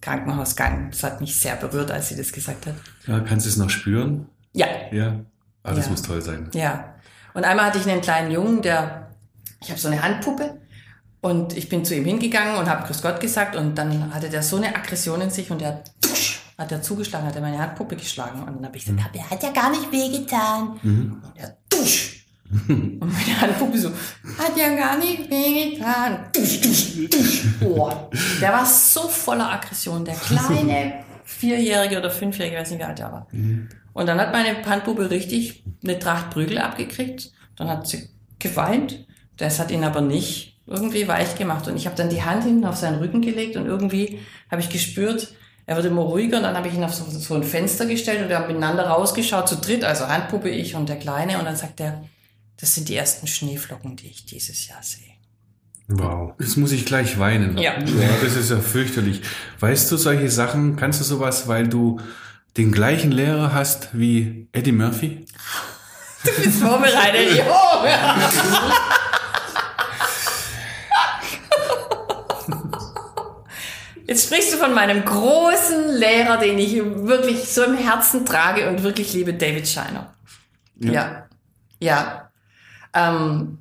Krankenhausgang. 0.00 0.90
Das 0.90 1.02
hat 1.02 1.20
mich 1.20 1.38
sehr 1.38 1.56
berührt, 1.56 1.90
als 1.90 2.08
sie 2.08 2.16
das 2.16 2.32
gesagt 2.32 2.66
hat. 2.66 2.74
Ja, 3.06 3.20
kannst 3.20 3.46
du 3.46 3.50
es 3.50 3.56
noch 3.56 3.70
spüren? 3.70 4.28
Ja, 4.52 4.66
Ja. 4.92 5.20
Ah, 5.62 5.72
das 5.74 5.86
Ja. 5.86 5.90
muss 5.92 6.02
toll 6.02 6.20
sein. 6.22 6.50
ja. 6.54 6.90
Und 7.32 7.42
einmal 7.44 7.66
hatte 7.66 7.78
ich 7.78 7.88
einen 7.90 8.00
kleinen 8.02 8.30
Jungen, 8.30 8.62
der, 8.62 9.10
ich 9.60 9.68
habe 9.70 9.80
so 9.80 9.88
eine 9.88 10.00
Handpuppe 10.02 10.60
und 11.20 11.56
ich 11.56 11.68
bin 11.68 11.84
zu 11.84 11.94
ihm 11.96 12.04
hingegangen 12.04 12.56
und 12.58 12.68
habe 12.68 12.86
Grüß 12.86 13.02
Gott 13.02 13.18
gesagt 13.18 13.56
und 13.56 13.74
dann 13.76 14.14
hatte 14.14 14.28
der 14.30 14.42
so 14.44 14.56
eine 14.56 14.76
Aggression 14.76 15.20
in 15.20 15.30
sich 15.30 15.50
und 15.50 15.60
der 15.60 15.68
hat, 15.68 15.90
hat 16.56 16.72
er 16.72 16.82
zugeschlagen, 16.82 17.26
hat 17.26 17.36
er 17.36 17.42
meine 17.42 17.58
Handpuppe 17.58 17.96
geschlagen 17.96 18.40
und 18.40 18.56
dann 18.56 18.66
habe 18.66 18.76
ich 18.76 18.84
gesagt, 18.84 19.14
der 19.14 19.28
hat 19.28 19.42
ja 19.42 19.50
gar 19.50 19.70
nicht 19.70 19.90
wehgetan. 19.90 20.78
Und 20.82 21.22
der 21.36 21.56
dusch. 21.68 22.20
Und 22.68 23.00
meine 23.00 23.40
Handpuppe 23.40 23.78
so, 23.78 23.88
hat 23.88 24.56
ja 24.56 24.76
gar 24.76 24.98
nicht 24.98 25.28
wehgetan. 25.30 26.26
Dusch, 26.32 26.60
dusch, 26.60 27.08
dusch. 27.10 27.42
Oh, 27.64 27.90
der 28.40 28.52
war 28.52 28.66
so 28.66 29.08
voller 29.08 29.50
Aggression, 29.50 30.04
der 30.04 30.14
kleine 30.26 31.04
Vierjährige 31.24 31.98
oder 31.98 32.10
Fünfjährige, 32.10 32.58
weiß 32.58 32.70
nicht, 32.70 32.80
wie 32.80 32.84
alt 32.84 33.00
er 33.00 33.12
war. 33.12 33.26
Und 33.94 34.06
dann 34.06 34.20
hat 34.20 34.32
meine 34.32 34.64
Handpuppe 34.64 35.10
richtig 35.10 35.64
eine 35.82 35.98
Tracht 35.98 36.30
Prügel 36.30 36.58
abgekriegt. 36.58 37.32
Dann 37.56 37.68
hat 37.68 37.86
sie 37.86 38.08
geweint. 38.38 39.06
Das 39.36 39.58
hat 39.58 39.70
ihn 39.70 39.84
aber 39.84 40.00
nicht 40.00 40.60
irgendwie 40.66 41.08
weich 41.08 41.36
gemacht. 41.36 41.66
Und 41.66 41.76
ich 41.76 41.86
habe 41.86 41.96
dann 41.96 42.10
die 42.10 42.22
Hand 42.22 42.44
hinten 42.44 42.64
auf 42.66 42.76
seinen 42.76 42.98
Rücken 42.98 43.22
gelegt 43.22 43.56
und 43.56 43.66
irgendwie 43.66 44.20
habe 44.50 44.60
ich 44.60 44.68
gespürt, 44.68 45.34
er 45.66 45.76
wird 45.76 45.86
immer 45.86 46.02
ruhiger. 46.02 46.38
Und 46.38 46.42
dann 46.44 46.56
habe 46.56 46.68
ich 46.68 46.74
ihn 46.74 46.84
auf 46.84 46.94
so, 46.94 47.04
so 47.08 47.34
ein 47.34 47.42
Fenster 47.42 47.86
gestellt 47.86 48.22
und 48.22 48.28
wir 48.28 48.38
haben 48.38 48.48
miteinander 48.48 48.86
rausgeschaut, 48.86 49.48
zu 49.48 49.56
dritt, 49.56 49.84
also 49.84 50.06
Handpuppe, 50.08 50.50
ich 50.50 50.74
und 50.74 50.88
der 50.88 50.98
Kleine. 50.98 51.38
Und 51.38 51.44
dann 51.44 51.56
sagt 51.56 51.80
er, 51.80 52.04
das 52.58 52.74
sind 52.74 52.88
die 52.88 52.96
ersten 52.96 53.26
Schneeflocken, 53.26 53.96
die 53.96 54.08
ich 54.08 54.26
dieses 54.26 54.68
Jahr 54.68 54.82
sehe. 54.82 55.14
Wow. 55.88 56.32
Jetzt 56.40 56.56
muss 56.56 56.72
ich 56.72 56.86
gleich 56.86 57.18
weinen. 57.18 57.58
Ja. 57.58 57.74
das 58.22 58.36
ist 58.36 58.50
ja 58.50 58.58
fürchterlich. 58.58 59.20
Weißt 59.60 59.90
du 59.92 59.96
solche 59.96 60.30
Sachen, 60.30 60.76
kannst 60.76 61.00
du 61.00 61.04
sowas, 61.04 61.46
weil 61.46 61.68
du 61.68 62.00
den 62.56 62.72
gleichen 62.72 63.12
Lehrer 63.12 63.52
hast 63.52 63.90
wie 63.92 64.48
Eddie 64.52 64.72
Murphy? 64.72 65.26
Du 66.24 66.30
bist 66.42 66.62
vorbereitet, 66.62 67.36
jo! 67.36 67.44
Jetzt 74.06 74.26
sprichst 74.26 74.52
du 74.52 74.58
von 74.58 74.74
meinem 74.74 75.04
großen 75.04 75.96
Lehrer, 75.96 76.36
den 76.36 76.58
ich 76.58 76.74
wirklich 76.76 77.48
so 77.48 77.64
im 77.64 77.76
Herzen 77.76 78.26
trage 78.26 78.68
und 78.68 78.82
wirklich 78.82 79.14
liebe, 79.14 79.32
David 79.32 79.66
Scheiner. 79.66 80.14
Ja. 80.78 81.26
Ja. 81.80 82.30
Ähm, 82.92 83.58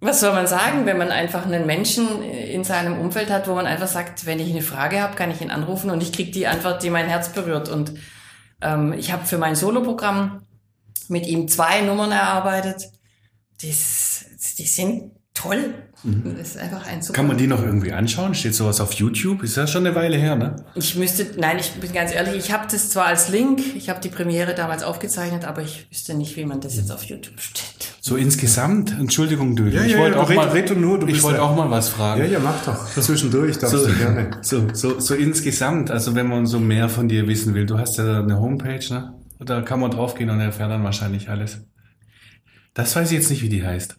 was 0.00 0.20
soll 0.20 0.32
man 0.32 0.46
sagen, 0.46 0.86
wenn 0.86 0.98
man 0.98 1.10
einfach 1.10 1.44
einen 1.44 1.66
Menschen 1.66 2.22
in 2.22 2.62
seinem 2.62 3.00
Umfeld 3.00 3.30
hat, 3.30 3.48
wo 3.48 3.54
man 3.54 3.66
einfach 3.66 3.88
sagt, 3.88 4.26
wenn 4.26 4.38
ich 4.38 4.50
eine 4.50 4.62
Frage 4.62 5.00
habe, 5.00 5.16
kann 5.16 5.30
ich 5.30 5.40
ihn 5.40 5.50
anrufen 5.50 5.90
und 5.90 6.02
ich 6.02 6.12
kriege 6.12 6.30
die 6.30 6.46
Antwort, 6.46 6.82
die 6.82 6.90
mein 6.90 7.08
Herz 7.08 7.30
berührt. 7.30 7.68
Und 7.68 7.94
ähm, 8.60 8.92
ich 8.92 9.10
habe 9.10 9.26
für 9.26 9.38
mein 9.38 9.56
Soloprogramm 9.56 10.42
mit 11.08 11.26
ihm 11.26 11.48
zwei 11.48 11.80
Nummern 11.80 12.12
erarbeitet. 12.12 12.84
Die, 13.60 13.74
die 14.58 14.66
sind 14.66 15.17
toll. 15.38 15.74
Das 16.36 16.50
ist 16.50 16.58
einfach 16.58 16.86
ein 16.86 17.02
super. 17.02 17.14
Kann 17.16 17.26
man 17.26 17.36
die 17.36 17.48
noch 17.48 17.60
irgendwie 17.62 17.92
anschauen? 17.92 18.32
Steht 18.34 18.54
sowas 18.54 18.80
auf 18.80 18.92
YouTube? 18.92 19.42
Ist 19.42 19.56
ja 19.56 19.66
schon 19.66 19.84
eine 19.84 19.96
Weile 19.96 20.16
her, 20.16 20.36
ne? 20.36 20.54
Ich 20.76 20.94
müsste, 20.94 21.26
nein, 21.38 21.56
ich 21.58 21.72
bin 21.72 21.92
ganz 21.92 22.12
ehrlich, 22.14 22.36
ich 22.36 22.52
habe 22.52 22.66
das 22.70 22.90
zwar 22.90 23.06
als 23.06 23.28
Link, 23.30 23.60
ich 23.76 23.88
habe 23.90 24.00
die 24.00 24.08
Premiere 24.08 24.54
damals 24.54 24.84
aufgezeichnet, 24.84 25.44
aber 25.44 25.62
ich 25.62 25.88
wüsste 25.90 26.14
nicht, 26.14 26.36
wie 26.36 26.44
man 26.44 26.60
das 26.60 26.76
jetzt 26.76 26.92
auf 26.92 27.02
YouTube 27.04 27.40
stellt. 27.40 27.94
So 28.00 28.16
insgesamt, 28.16 28.92
Entschuldigung, 28.92 29.56
Dödel. 29.56 29.74
Ja, 29.74 29.82
ich 29.84 29.92
ja, 29.92 29.98
wollte 29.98 30.16
ja, 30.18 30.22
auch 30.22 30.28
red- 30.30 30.36
mal, 30.36 30.48
red 30.48 30.76
nur, 30.78 31.00
du 31.00 31.06
ich 31.08 31.20
ja- 31.22 31.40
auch 31.42 31.56
mal 31.56 31.68
was 31.70 31.88
fragen. 31.88 32.20
Ja, 32.22 32.26
ja, 32.26 32.38
mach 32.38 32.64
doch. 32.64 32.86
Zwischendurch 33.02 33.58
darfst 33.58 33.76
so, 33.76 33.86
du 33.86 33.92
gerne. 33.94 34.30
so, 34.40 34.66
so, 34.72 35.00
so 35.00 35.14
insgesamt, 35.14 35.90
also 35.90 36.14
wenn 36.14 36.28
man 36.28 36.46
so 36.46 36.60
mehr 36.60 36.88
von 36.88 37.08
dir 37.08 37.26
wissen 37.26 37.54
will, 37.54 37.66
du 37.66 37.76
hast 37.78 37.98
ja 37.98 38.20
eine 38.20 38.38
Homepage, 38.40 38.86
ne? 38.94 39.14
Da 39.40 39.62
kann 39.62 39.80
man 39.80 39.90
draufgehen 39.90 40.30
und 40.30 40.40
erfährt 40.40 40.70
dann 40.70 40.84
wahrscheinlich 40.84 41.28
alles. 41.28 41.58
Das 42.74 42.94
weiß 42.96 43.10
ich 43.10 43.18
jetzt 43.18 43.30
nicht, 43.30 43.42
wie 43.42 43.48
die 43.48 43.64
heißt. 43.66 43.96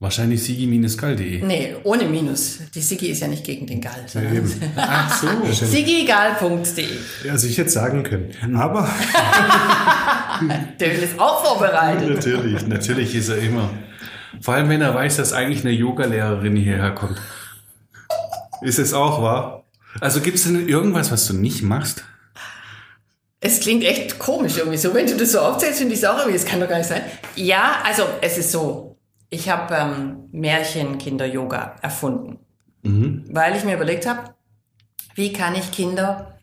Wahrscheinlich 0.00 0.42
sigi-gall.de. 0.42 1.42
Nee, 1.44 1.76
ohne 1.84 2.04
Minus. 2.04 2.58
Die 2.74 2.80
Sigi 2.80 3.08
ist 3.08 3.20
ja 3.20 3.28
nicht 3.28 3.44
gegen 3.44 3.66
den 3.66 3.82
Gall. 3.82 4.02
sondern- 4.06 4.34
eben. 4.34 4.54
Ach 4.76 5.14
so. 5.20 5.28
Sigigal.de. 5.66 6.86
Also 7.30 7.46
ich 7.46 7.58
hätte 7.58 7.68
sagen 7.68 8.02
können. 8.02 8.56
Aber 8.56 8.88
Der 10.80 10.92
ist 10.92 11.20
auch 11.20 11.44
vorbereitet. 11.44 12.08
Natürlich, 12.14 12.66
natürlich 12.66 13.14
ist 13.14 13.28
er 13.28 13.38
immer. 13.38 13.68
Vor 14.40 14.54
allem, 14.54 14.70
wenn 14.70 14.80
er 14.80 14.94
weiß, 14.94 15.16
dass 15.16 15.34
eigentlich 15.34 15.64
eine 15.66 15.72
Yoga-Lehrerin 15.74 16.56
hierher 16.56 16.92
kommt. 16.92 17.20
Ist 18.62 18.78
es 18.78 18.94
auch 18.94 19.20
wahr? 19.22 19.64
Also 20.00 20.20
gibt 20.20 20.36
es 20.38 20.44
denn 20.44 20.66
irgendwas, 20.66 21.10
was 21.12 21.26
du 21.26 21.34
nicht 21.34 21.62
machst? 21.62 22.04
Es 23.40 23.60
klingt 23.60 23.84
echt 23.84 24.18
komisch 24.18 24.56
irgendwie 24.56 24.78
so. 24.78 24.94
Wenn 24.94 25.06
du 25.06 25.16
das 25.16 25.32
so 25.32 25.40
aufzählst, 25.40 25.78
finde 25.78 25.92
ich 25.94 26.00
es 26.00 26.06
auch 26.06 26.18
irgendwie, 26.18 26.38
das 26.38 26.46
kann 26.46 26.60
doch 26.60 26.68
gar 26.68 26.78
nicht 26.78 26.88
sein. 26.88 27.02
Ja, 27.36 27.80
also 27.84 28.04
es 28.22 28.38
ist 28.38 28.50
so. 28.52 28.96
Ich 29.30 29.48
habe 29.48 29.74
ähm, 29.74 30.28
Märchenkinder-Yoga 30.32 31.76
erfunden. 31.82 32.38
Weil 32.82 33.56
ich 33.56 33.64
mir 33.64 33.74
überlegt 33.74 34.06
habe, 34.06 34.34
wie 35.14 35.32
kann 35.34 35.54
ich 35.54 35.70
Kinder 35.70 36.38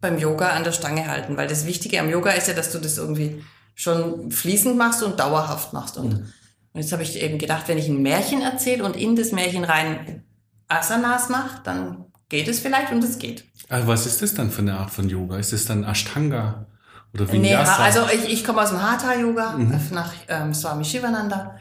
beim 0.00 0.18
Yoga 0.18 0.48
an 0.50 0.64
der 0.64 0.72
Stange 0.72 1.06
halten? 1.06 1.36
Weil 1.36 1.48
das 1.48 1.66
Wichtige 1.66 2.00
am 2.00 2.08
Yoga 2.08 2.30
ist 2.30 2.48
ja, 2.48 2.54
dass 2.54 2.72
du 2.72 2.78
das 2.78 2.96
irgendwie 2.96 3.44
schon 3.74 4.30
fließend 4.30 4.76
machst 4.76 5.02
und 5.02 5.20
dauerhaft 5.20 5.72
machst. 5.74 5.98
Und, 5.98 6.14
und 6.14 6.80
jetzt 6.80 6.92
habe 6.92 7.02
ich 7.02 7.20
eben 7.22 7.36
gedacht, 7.38 7.68
wenn 7.68 7.76
ich 7.78 7.88
ein 7.88 8.00
Märchen 8.00 8.40
erzähle 8.40 8.84
und 8.84 8.96
in 8.96 9.16
das 9.16 9.32
Märchen 9.32 9.64
rein 9.64 10.24
Asanas 10.68 11.28
mache, 11.28 11.60
dann 11.64 12.06
geht 12.30 12.48
es 12.48 12.60
vielleicht 12.60 12.90
und 12.90 13.04
es 13.04 13.18
geht. 13.18 13.44
Also 13.68 13.86
was 13.86 14.06
ist 14.06 14.22
das 14.22 14.32
dann 14.32 14.50
für 14.50 14.62
eine 14.62 14.78
Art 14.78 14.90
von 14.90 15.08
Yoga? 15.10 15.36
Ist 15.36 15.52
das 15.52 15.66
dann 15.66 15.84
Ashtanga 15.84 16.66
oder 17.12 17.26
Nee, 17.26 17.32
Vinyasa? 17.32 17.78
ha- 17.78 17.84
also 17.84 18.00
ich, 18.14 18.32
ich 18.32 18.44
komme 18.44 18.62
aus 18.62 18.70
dem 18.70 18.82
Hatha-Yoga 18.82 19.58
nach 19.90 20.12
ähm, 20.28 20.54
Swami 20.54 20.84
Shivananda 20.86 21.56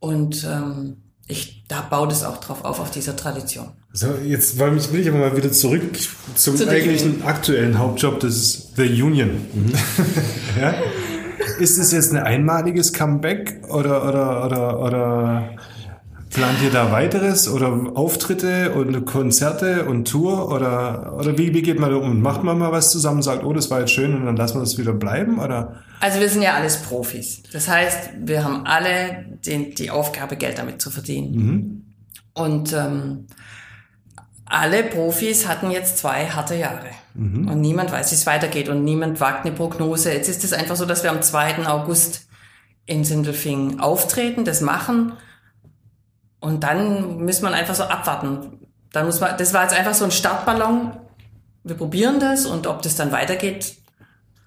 und 0.00 0.44
ähm, 0.44 0.96
ich 1.26 1.60
da 1.68 1.82
baut 1.82 2.10
es 2.10 2.24
auch 2.24 2.38
drauf 2.38 2.64
auf, 2.64 2.80
auf 2.80 2.90
dieser 2.90 3.14
Tradition. 3.14 3.68
so, 3.92 4.08
jetzt 4.26 4.58
will 4.58 4.76
ich, 4.76 4.92
will 4.92 5.00
ich 5.00 5.08
aber 5.08 5.18
mal 5.18 5.36
wieder 5.36 5.52
zurück 5.52 5.82
zum 6.34 6.56
Zu 6.56 6.68
eigentlichen 6.68 7.22
aktuellen 7.22 7.78
Hauptjob, 7.78 8.18
das 8.18 8.34
ist 8.34 8.76
The 8.76 9.02
Union. 9.02 9.46
ja? 10.60 10.74
Ist 11.60 11.78
es 11.78 11.92
jetzt 11.92 12.12
ein 12.12 12.18
einmaliges 12.18 12.92
Comeback 12.92 13.62
oder, 13.68 14.08
oder, 14.08 14.44
oder, 14.44 14.80
oder 14.80 15.56
plant 16.30 16.62
ihr 16.62 16.70
da 16.70 16.92
weiteres 16.92 17.48
oder 17.48 17.92
Auftritte 17.94 18.72
und 18.72 19.04
Konzerte 19.04 19.84
und 19.86 20.06
Tour 20.06 20.50
oder, 20.50 21.14
oder 21.18 21.36
wie, 21.36 21.52
wie 21.52 21.62
geht 21.62 21.78
man 21.78 21.90
da 21.90 21.96
um? 21.96 22.22
Macht 22.22 22.44
man 22.44 22.56
mal 22.58 22.72
was 22.72 22.90
zusammen, 22.90 23.22
sagt, 23.22 23.44
oh, 23.44 23.52
das 23.52 23.70
war 23.70 23.80
jetzt 23.80 23.92
schön 23.92 24.14
und 24.14 24.24
dann 24.26 24.36
lassen 24.36 24.54
wir 24.54 24.60
das 24.60 24.78
wieder 24.78 24.92
bleiben 24.92 25.40
oder? 25.40 25.82
Also 25.98 26.20
wir 26.20 26.28
sind 26.28 26.42
ja 26.42 26.54
alles 26.54 26.82
Profis. 26.82 27.42
Das 27.52 27.68
heißt, 27.68 28.10
wir 28.20 28.44
haben 28.44 28.64
alle 28.64 29.26
den, 29.44 29.74
die 29.74 29.90
Aufgabe, 29.90 30.36
Geld 30.36 30.58
damit 30.58 30.80
zu 30.80 30.90
verdienen. 30.90 31.94
Und 32.32 32.72
ähm, 32.72 33.26
alle 34.46 34.84
Profis 34.84 35.48
hatten 35.48 35.70
jetzt 35.70 35.98
zwei 35.98 36.26
harte 36.26 36.54
Jahre. 36.54 36.88
Und 37.14 37.60
niemand 37.60 37.90
weiß, 37.90 38.12
wie 38.12 38.14
es 38.14 38.24
weitergeht 38.24 38.68
und 38.68 38.84
niemand 38.84 39.20
wagt 39.20 39.44
eine 39.44 39.54
Prognose. 39.54 40.12
Jetzt 40.12 40.28
ist 40.28 40.44
es 40.44 40.52
einfach 40.52 40.76
so, 40.76 40.86
dass 40.86 41.02
wir 41.02 41.10
am 41.10 41.20
2. 41.20 41.66
August 41.66 42.28
in 42.86 43.04
Sindelfingen 43.04 43.80
auftreten, 43.80 44.44
das 44.44 44.60
machen 44.60 45.12
und 46.40 46.62
dann 46.64 47.24
muss 47.24 47.42
man 47.42 47.54
einfach 47.54 47.74
so 47.74 47.84
abwarten. 47.84 48.58
Dann 48.92 49.06
muss 49.06 49.20
man, 49.20 49.36
das 49.38 49.54
war 49.54 49.62
jetzt 49.62 49.76
einfach 49.78 49.94
so 49.94 50.04
ein 50.04 50.10
Startballon. 50.10 50.92
Wir 51.62 51.76
probieren 51.76 52.18
das 52.18 52.46
und 52.46 52.66
ob 52.66 52.82
das 52.82 52.96
dann 52.96 53.12
weitergeht, 53.12 53.76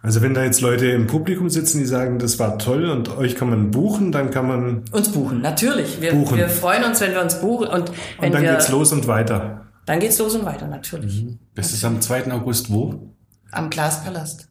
Also 0.02 0.22
wenn 0.22 0.34
da 0.34 0.44
jetzt 0.44 0.60
Leute 0.62 0.88
im 0.88 1.08
Publikum 1.08 1.50
sitzen, 1.50 1.78
die 1.78 1.86
sagen, 1.86 2.20
das 2.20 2.40
war 2.40 2.58
toll 2.60 2.90
und 2.90 3.16
euch 3.16 3.36
kann 3.36 3.50
man 3.50 3.72
buchen, 3.72 4.12
dann 4.12 4.32
kann 4.32 4.48
man 4.48 4.84
Uns 4.92 5.10
buchen, 5.10 5.40
natürlich. 5.42 6.02
Wir, 6.02 6.12
Buchen. 6.14 6.38
wir 6.38 6.50
freuen 6.50 6.84
uns, 6.84 7.00
wenn 7.00 7.12
wir 7.14 7.22
uns 7.22 7.40
buchen. 7.40 7.68
Und, 7.68 7.92
wenn 8.20 8.26
und 8.28 8.34
dann 8.36 8.42
wir, 8.42 8.52
geht's 8.52 8.70
los 8.70 8.92
und 8.92 9.08
weiter. 9.08 9.62
Dann 9.86 10.00
geht's 10.00 10.18
los 10.20 10.36
und 10.36 10.44
weiter, 10.46 10.68
natürlich. 10.68 11.26
das 11.56 11.72
ist 11.72 11.86
am 11.86 12.02
2. 12.02 12.32
August 12.32 12.72
wo? 12.72 13.14
Am 13.52 13.70
Glaspalast. 13.70 14.50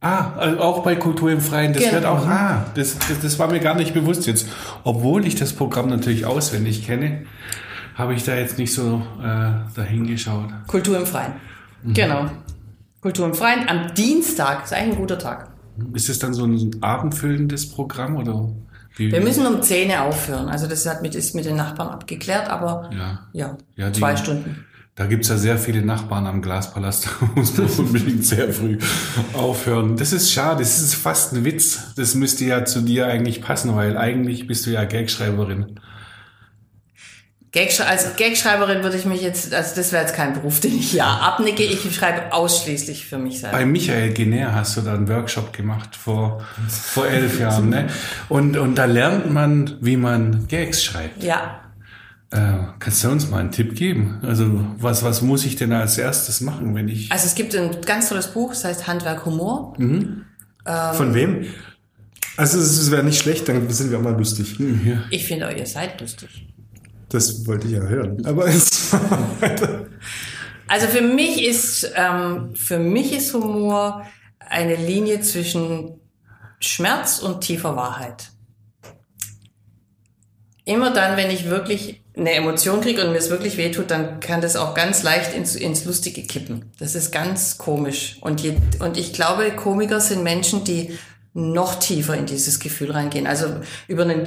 Ah, 0.00 0.32
also 0.36 0.60
auch 0.60 0.82
bei 0.84 0.94
Kultur 0.94 1.30
im 1.32 1.40
Freien. 1.40 1.72
Das 1.72 1.82
Genau. 1.82 1.94
wird 1.94 2.04
auch, 2.06 2.26
ah, 2.26 2.66
das, 2.74 2.96
das, 2.98 3.20
das 3.20 3.38
war 3.38 3.50
mir 3.50 3.58
gar 3.58 3.74
nicht 3.74 3.94
bewusst 3.94 4.26
jetzt. 4.28 4.46
Obwohl 4.84 5.26
ich 5.26 5.34
das 5.34 5.52
Programm 5.52 5.88
natürlich 5.88 6.24
auswendig 6.24 6.86
kenne, 6.86 7.24
habe 7.96 8.14
ich 8.14 8.22
da 8.24 8.36
jetzt 8.36 8.58
nicht 8.58 8.72
so 8.72 9.02
äh, 9.20 9.50
dahin 9.74 10.06
geschaut. 10.06 10.50
Kultur 10.68 10.98
im 10.98 11.06
Freien. 11.06 11.32
Mhm. 11.82 11.94
Genau. 11.94 12.26
Kultur 13.00 13.26
im 13.26 13.34
Freien 13.34 13.68
am 13.68 13.92
Dienstag. 13.94 14.64
Ist 14.64 14.72
eigentlich 14.72 14.94
ein 14.94 15.00
guter 15.00 15.18
Tag. 15.18 15.48
Ist 15.94 16.08
es 16.08 16.18
dann 16.20 16.32
so 16.32 16.44
ein 16.44 16.76
abendfüllendes 16.80 17.68
Programm 17.70 18.16
oder 18.16 18.48
wie? 18.96 19.10
Wir 19.10 19.20
müssen 19.20 19.46
um 19.46 19.62
10 19.62 19.90
Uhr 19.90 20.00
aufhören. 20.02 20.48
Also 20.48 20.68
das 20.68 20.86
hat 20.86 21.02
mit, 21.02 21.16
ist 21.16 21.34
mit 21.34 21.44
den 21.44 21.56
Nachbarn 21.56 21.88
abgeklärt, 21.88 22.48
aber 22.48 22.88
Ja. 22.92 23.20
ja, 23.32 23.56
Ja, 23.74 23.90
die- 23.90 23.98
zwei 23.98 24.16
Stunden. 24.16 24.64
Da 24.98 25.06
gibt's 25.06 25.28
ja 25.28 25.36
sehr 25.36 25.58
viele 25.58 25.82
Nachbarn 25.82 26.26
am 26.26 26.42
Glaspalast. 26.42 27.08
Da 27.20 27.30
muss 27.36 27.56
man 27.56 27.68
unbedingt 27.68 28.24
sehr 28.24 28.52
früh 28.52 28.78
aufhören. 29.32 29.96
Das 29.96 30.12
ist 30.12 30.32
schade. 30.32 30.58
Das 30.58 30.80
ist 30.80 30.96
fast 30.96 31.32
ein 31.32 31.44
Witz. 31.44 31.94
Das 31.94 32.16
müsste 32.16 32.44
ja 32.44 32.64
zu 32.64 32.80
dir 32.80 33.06
eigentlich 33.06 33.40
passen, 33.40 33.76
weil 33.76 33.96
eigentlich 33.96 34.48
bist 34.48 34.66
du 34.66 34.70
ja 34.70 34.84
Gagschreiberin. 34.84 35.78
Gag, 37.52 37.80
als 37.80 38.16
Gagschreiberin 38.16 38.82
würde 38.82 38.96
ich 38.96 39.04
mich 39.04 39.22
jetzt, 39.22 39.54
also 39.54 39.76
das 39.76 39.92
wäre 39.92 40.02
jetzt 40.02 40.16
kein 40.16 40.32
Beruf, 40.32 40.58
den 40.58 40.76
ich 40.76 40.92
ja 40.92 41.06
abnicke. 41.06 41.62
Ich 41.62 41.94
schreibe 41.94 42.32
ausschließlich 42.32 43.06
für 43.06 43.18
mich 43.18 43.38
selber. 43.38 43.56
Bei 43.56 43.64
Michael 43.64 44.12
Genär 44.12 44.52
hast 44.52 44.76
du 44.76 44.80
da 44.80 44.94
einen 44.94 45.08
Workshop 45.08 45.52
gemacht 45.52 45.94
vor, 45.94 46.44
vor 46.68 47.06
elf 47.06 47.38
Jahren, 47.38 47.68
ne? 47.68 47.86
Und, 48.28 48.56
und 48.56 48.74
da 48.74 48.86
lernt 48.86 49.32
man, 49.32 49.76
wie 49.80 49.96
man 49.96 50.48
Gags 50.48 50.82
schreibt. 50.82 51.22
Ja. 51.22 51.60
Äh, 52.30 52.58
kannst 52.78 53.02
du 53.04 53.08
uns 53.08 53.30
mal 53.30 53.38
einen 53.38 53.52
Tipp 53.52 53.74
geben? 53.74 54.20
Also, 54.22 54.64
was, 54.78 55.02
was 55.02 55.22
muss 55.22 55.46
ich 55.46 55.56
denn 55.56 55.72
als 55.72 55.96
erstes 55.96 56.42
machen, 56.42 56.74
wenn 56.74 56.88
ich. 56.88 57.10
Also 57.10 57.26
es 57.26 57.34
gibt 57.34 57.54
ein 57.56 57.80
ganz 57.82 58.10
tolles 58.10 58.28
Buch, 58.28 58.50
das 58.50 58.64
heißt 58.64 58.86
Handwerk 58.86 59.24
Humor. 59.24 59.74
Mhm. 59.78 60.24
Ähm, 60.66 60.94
Von 60.94 61.14
wem? 61.14 61.46
Also 62.36 62.58
es 62.58 62.90
wäre 62.90 63.02
nicht 63.02 63.18
schlecht, 63.18 63.48
dann 63.48 63.68
sind 63.70 63.90
wir 63.90 63.98
auch 63.98 64.02
mal 64.02 64.16
lustig. 64.16 64.58
Ja. 64.58 65.02
Ich 65.10 65.26
finde, 65.26 65.50
ihr 65.52 65.66
seid 65.66 66.00
lustig. 66.00 66.46
Das 67.08 67.46
wollte 67.46 67.66
ich 67.66 67.72
ja 67.72 67.80
hören. 67.80 68.24
Aber 68.26 68.46
es 68.48 68.94
Also 70.68 70.86
für 70.86 71.00
mich 71.00 71.44
ist 71.44 71.90
ähm, 71.96 72.54
für 72.54 72.78
mich 72.78 73.12
ist 73.12 73.32
Humor 73.32 74.06
eine 74.38 74.76
Linie 74.76 75.20
zwischen 75.22 76.00
Schmerz 76.60 77.18
und 77.18 77.40
tiefer 77.40 77.74
Wahrheit. 77.74 78.30
Immer 80.64 80.92
dann, 80.92 81.16
wenn 81.16 81.30
ich 81.30 81.48
wirklich 81.48 82.02
eine 82.18 82.32
Emotion 82.32 82.80
kriege 82.80 83.04
und 83.04 83.12
mir 83.12 83.18
es 83.18 83.30
wirklich 83.30 83.56
wehtut, 83.56 83.90
dann 83.90 84.20
kann 84.20 84.40
das 84.40 84.56
auch 84.56 84.74
ganz 84.74 85.02
leicht 85.02 85.34
ins, 85.34 85.54
ins 85.54 85.84
Lustige 85.84 86.22
kippen. 86.22 86.72
Das 86.78 86.94
ist 86.94 87.12
ganz 87.12 87.58
komisch. 87.58 88.18
Und, 88.20 88.40
je, 88.40 88.56
und 88.80 88.96
ich 88.96 89.12
glaube, 89.12 89.50
Komiker 89.52 90.00
sind 90.00 90.22
Menschen, 90.22 90.64
die 90.64 90.98
noch 91.34 91.76
tiefer 91.76 92.14
in 92.14 92.26
dieses 92.26 92.58
Gefühl 92.58 92.90
reingehen. 92.90 93.26
Also 93.26 93.46
über 93.86 94.02
einen 94.02 94.26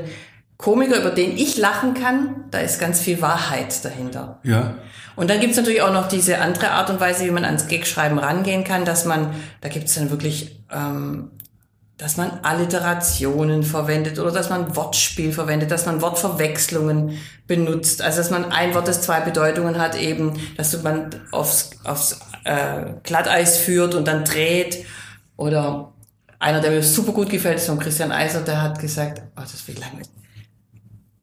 Komiker, 0.58 0.99
über 0.99 1.10
den 1.10 1.38
ich 1.38 1.58
lachen 1.58 1.93
kann, 1.93 2.45
da 2.51 2.60
ist 2.60 2.80
ganz 2.80 3.01
viel 3.01 3.21
Wahrheit 3.21 3.84
dahinter. 3.84 4.39
Ja. 4.43 4.75
Und 5.15 5.30
dann 5.30 5.39
gibt's 5.39 5.58
natürlich 5.58 5.82
auch 5.82 5.91
noch 5.91 6.08
diese 6.08 6.39
andere 6.39 6.71
Art 6.71 6.89
und 6.89 6.99
Weise, 6.99 7.25
wie 7.25 7.32
man 7.32 7.43
ans 7.43 7.67
Gagschreiben 7.67 8.17
rangehen 8.17 8.63
kann, 8.63 8.86
dass 8.86 9.06
man, 9.06 9.34
da 9.60 9.69
gibt's 9.69 9.95
dann 9.95 10.12
wirklich, 10.12 10.63
ähm, 10.71 11.32
dass 12.02 12.18
man 12.18 12.32
Alliterationen 12.42 13.62
verwendet 13.62 14.18
oder 14.18 14.32
dass 14.32 14.50
man 14.50 14.76
Wortspiel 14.76 15.32
verwendet, 15.32 15.70
dass 15.70 15.86
man 15.86 16.02
Wortverwechslungen 16.02 17.20
benutzt, 17.46 18.02
also 18.02 18.18
dass 18.18 18.32
man 18.32 18.52
ein 18.52 18.74
Wort, 18.74 18.88
das 18.88 19.04
zwei 19.04 19.20
Bedeutungen 19.22 19.78
hat, 19.78 19.96
eben, 19.96 20.34
dass 20.58 20.82
man 20.82 21.12
aufs, 21.32 21.70
aufs 21.84 22.20
äh, 22.44 22.86
Glatteis 23.04 23.60
führt 23.60 23.94
und 23.94 24.08
dann 24.08 24.26
dreht. 24.26 24.84
Oder 25.38 25.94
einer, 26.40 26.60
der 26.60 26.72
mir 26.72 26.82
super 26.82 27.12
gut 27.12 27.30
gefällt, 27.30 27.58
ist 27.58 27.68
von 27.68 27.78
Christian 27.78 28.12
Eiser, 28.12 28.42
der 28.42 28.64
hat 28.64 28.80
gesagt, 28.80 29.22
oh, 29.38 29.42
das 29.42 29.68
wird 29.68 29.80
langweilig. 29.80 30.08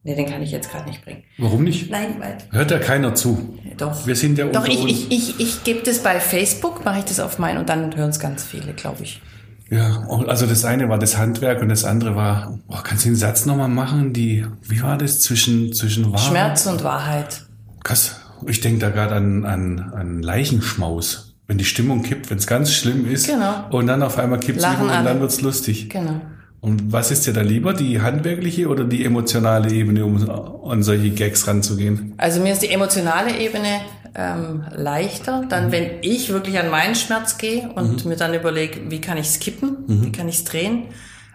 Nee, 0.05 0.15
den 0.15 0.31
kann 0.31 0.41
ich 0.43 0.53
jetzt 0.53 0.71
gerade 0.71 0.89
nicht 0.89 1.05
bringen. 1.05 1.25
Warum 1.39 1.65
nicht? 1.65 1.91
Nein, 1.91 2.15
weil 2.21 2.39
Hört 2.53 2.71
ja 2.71 2.79
keiner 2.79 3.17
zu. 3.17 3.59
doch. 3.77 4.07
Wir 4.07 4.15
sind 4.15 4.39
ja 4.39 4.47
Doch, 4.47 4.61
unter 4.61 4.73
ich, 4.73 4.81
uns. 4.81 4.93
ich, 4.93 5.11
ich, 5.11 5.41
ich 5.41 5.65
gebe 5.65 5.81
das 5.81 6.05
bei 6.05 6.21
Facebook, 6.21 6.85
mache 6.85 7.01
ich 7.01 7.05
das 7.05 7.19
auf 7.19 7.41
mein 7.41 7.59
und 7.59 7.69
dann 7.69 7.97
hören 7.97 8.11
es 8.11 8.21
ganz 8.21 8.45
viele, 8.45 8.75
glaube 8.75 9.03
ich. 9.03 9.21
Ja, 9.71 10.07
also 10.27 10.47
das 10.47 10.65
eine 10.65 10.89
war 10.89 10.99
das 10.99 11.19
Handwerk 11.19 11.61
und 11.61 11.69
das 11.69 11.85
andere 11.85 12.17
war, 12.17 12.59
oh, 12.69 12.79
kannst 12.83 13.05
du 13.05 13.11
den 13.11 13.17
Satz 13.17 13.45
nochmal 13.45 13.69
machen? 13.69 14.15
Die, 14.15 14.47
wie 14.63 14.83
war 14.83 14.97
das 14.97 15.21
zwischen, 15.21 15.73
zwischen 15.75 16.11
Wahrheit? 16.11 16.29
Schmerz 16.29 16.67
und 16.67 16.85
Wahrheit. 16.85 17.45
Krass. 17.85 18.17
Ich 18.47 18.61
denke 18.61 18.79
da 18.79 18.91
gerade 18.91 19.17
an, 19.17 19.45
an, 19.45 19.93
an 19.95 20.23
Leichenschmaus. 20.23 21.35
Wenn 21.47 21.59
die 21.59 21.65
Stimmung 21.65 22.03
kippt, 22.03 22.31
wenn 22.31 22.39
es 22.39 22.47
ganz 22.47 22.73
schlimm 22.73 23.07
ist. 23.11 23.27
Genau. 23.27 23.67
Und 23.71 23.87
dann 23.87 24.03
auf 24.03 24.19
einmal 24.19 24.39
kippt 24.39 24.59
über 24.59 24.81
und 24.81 24.91
alle. 24.91 25.05
dann 25.05 25.21
wird's 25.21 25.41
lustig. 25.41 25.89
Genau. 25.89 26.21
Und 26.61 26.93
was 26.93 27.11
ist 27.11 27.27
dir 27.27 27.33
da 27.33 27.43
lieber, 27.43 27.73
die 27.73 28.01
handwerkliche 28.01 28.69
oder 28.69 28.85
die 28.85 29.05
emotionale 29.05 29.71
Ebene, 29.71 30.05
um 30.05 30.29
an 30.69 30.83
solche 30.83 31.11
Gags 31.11 31.47
ranzugehen? 31.47 32.15
Also 32.17 32.41
mir 32.41 32.53
ist 32.53 32.63
die 32.63 32.71
emotionale 32.71 33.39
Ebene 33.39 33.81
ähm, 34.15 34.65
leichter, 34.75 35.45
dann 35.49 35.71
wenn 35.71 36.03
ich 36.03 36.31
wirklich 36.31 36.59
an 36.59 36.71
meinen 36.71 36.97
Schmerz 36.97 37.39
gehe 37.39 37.71
und 37.75 38.05
mir 38.05 38.17
dann 38.17 38.35
überlege, 38.35 38.91
wie 38.91 39.01
kann 39.01 39.19
ich 39.19 39.29
es 39.29 39.39
kippen, 39.39 39.85
wie 39.87 40.11
kann 40.11 40.29
ich 40.29 40.39
es 40.39 40.45
drehen. 40.45 40.87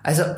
Also 0.03 0.23
äh, 0.23 0.35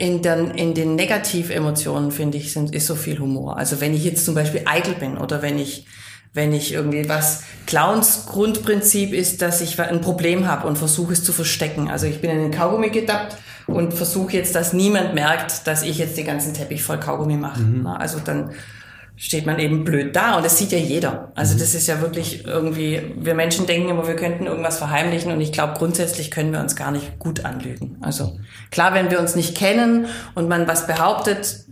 in, 0.00 0.22
den, 0.22 0.50
in 0.50 0.74
den 0.74 0.96
Negativemotionen, 0.96 2.10
finde 2.10 2.38
ich, 2.38 2.52
sind, 2.52 2.74
ist 2.74 2.86
so 2.86 2.96
viel 2.96 3.20
Humor. 3.20 3.56
Also 3.56 3.80
wenn 3.80 3.94
ich 3.94 4.04
jetzt 4.04 4.24
zum 4.24 4.34
Beispiel 4.34 4.62
eitel 4.64 4.94
bin 4.94 5.16
oder 5.16 5.40
wenn 5.40 5.58
ich 5.58 5.86
wenn 6.32 6.52
ich 6.52 6.72
irgendwie 6.72 7.08
was 7.08 7.42
Clowns 7.66 8.26
Grundprinzip 8.26 9.12
ist, 9.12 9.42
dass 9.42 9.60
ich 9.60 9.80
ein 9.80 10.00
Problem 10.00 10.46
habe 10.46 10.66
und 10.66 10.78
versuche 10.78 11.12
es 11.12 11.24
zu 11.24 11.32
verstecken. 11.32 11.90
Also 11.90 12.06
ich 12.06 12.20
bin 12.20 12.30
in 12.30 12.38
den 12.38 12.50
Kaugummi 12.52 12.90
gedappt 12.90 13.36
und 13.66 13.92
versuche 13.92 14.32
jetzt, 14.34 14.54
dass 14.54 14.72
niemand 14.72 15.14
merkt, 15.14 15.66
dass 15.66 15.82
ich 15.82 15.98
jetzt 15.98 16.16
den 16.16 16.26
ganzen 16.26 16.54
Teppich 16.54 16.82
voll 16.82 17.00
Kaugummi 17.00 17.36
mache. 17.36 17.60
Na, 17.60 17.96
Also 17.96 18.18
dann 18.24 18.52
steht 19.18 19.46
man 19.46 19.58
eben 19.58 19.84
blöd 19.84 20.14
da 20.14 20.36
und 20.36 20.44
das 20.44 20.58
sieht 20.58 20.70
ja 20.70 20.78
jeder. 20.78 21.32
Also 21.34 21.58
das 21.58 21.74
ist 21.74 21.88
ja 21.88 22.00
wirklich 22.00 22.46
irgendwie, 22.46 23.02
wir 23.18 23.34
Menschen 23.34 23.66
denken 23.66 23.88
immer, 23.88 24.06
wir 24.06 24.14
könnten 24.14 24.46
irgendwas 24.46 24.78
verheimlichen 24.78 25.32
und 25.32 25.40
ich 25.40 25.50
glaube, 25.50 25.74
grundsätzlich 25.76 26.30
können 26.30 26.52
wir 26.52 26.60
uns 26.60 26.76
gar 26.76 26.92
nicht 26.92 27.18
gut 27.18 27.44
anlügen. 27.44 27.96
Also 28.00 28.38
klar, 28.70 28.94
wenn 28.94 29.10
wir 29.10 29.18
uns 29.18 29.34
nicht 29.34 29.56
kennen 29.56 30.06
und 30.36 30.48
man 30.48 30.68
was 30.68 30.86
behauptet, 30.86 31.64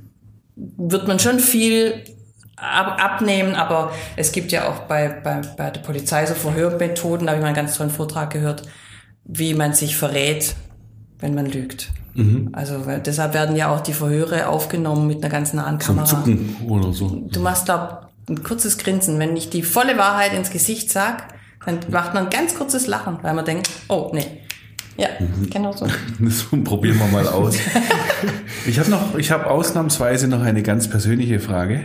wird 0.56 1.06
man 1.06 1.20
schon 1.20 1.38
viel 1.38 2.02
ab, 2.56 3.02
abnehmen, 3.02 3.54
aber 3.54 3.92
es 4.16 4.32
gibt 4.32 4.52
ja 4.52 4.68
auch 4.68 4.80
bei, 4.80 5.08
bei, 5.08 5.40
bei 5.56 5.70
der 5.70 5.80
Polizei 5.80 6.26
so 6.26 6.34
Verhörmethoden, 6.34 7.26
da 7.26 7.32
habe 7.32 7.38
ich 7.38 7.42
mal 7.42 7.48
einen 7.48 7.56
ganz 7.56 7.76
tollen 7.76 7.90
Vortrag 7.90 8.32
gehört, 8.32 8.62
wie 9.24 9.54
man 9.54 9.72
sich 9.72 9.96
verrät, 9.96 10.54
wenn 11.18 11.34
man 11.34 11.46
lügt. 11.46 11.90
Also 12.52 12.86
weil, 12.86 13.00
deshalb 13.00 13.34
werden 13.34 13.56
ja 13.56 13.68
auch 13.68 13.80
die 13.80 13.92
Verhöre 13.92 14.48
aufgenommen 14.48 15.06
mit 15.06 15.22
einer 15.22 15.30
ganz 15.30 15.52
nahen 15.52 15.78
Zum 15.80 15.96
Kamera. 15.96 16.06
Zucken 16.06 16.56
oder 16.66 16.92
so. 16.92 17.26
Du 17.30 17.40
machst 17.40 17.68
da 17.68 18.08
ein 18.28 18.42
kurzes 18.42 18.78
Grinsen. 18.78 19.18
Wenn 19.18 19.36
ich 19.36 19.50
die 19.50 19.62
volle 19.62 19.98
Wahrheit 19.98 20.32
ins 20.32 20.50
Gesicht 20.50 20.90
sag, 20.90 21.34
dann 21.66 21.80
macht 21.90 22.14
man 22.14 22.24
ein 22.24 22.30
ganz 22.30 22.54
kurzes 22.54 22.86
Lachen, 22.86 23.18
weil 23.22 23.34
man 23.34 23.44
denkt, 23.44 23.68
oh, 23.88 24.10
nee. 24.14 24.26
Ja, 24.96 25.08
genau 25.50 25.72
so. 25.72 25.86
Das 26.18 26.44
probieren 26.64 26.98
wir 26.98 27.06
mal 27.08 27.28
aus. 27.28 27.56
ich 28.66 28.78
habe 28.78 28.90
noch, 28.90 29.14
ich 29.16 29.30
habe 29.30 29.50
ausnahmsweise 29.50 30.26
noch 30.26 30.40
eine 30.40 30.62
ganz 30.62 30.88
persönliche 30.88 31.38
Frage, 31.38 31.82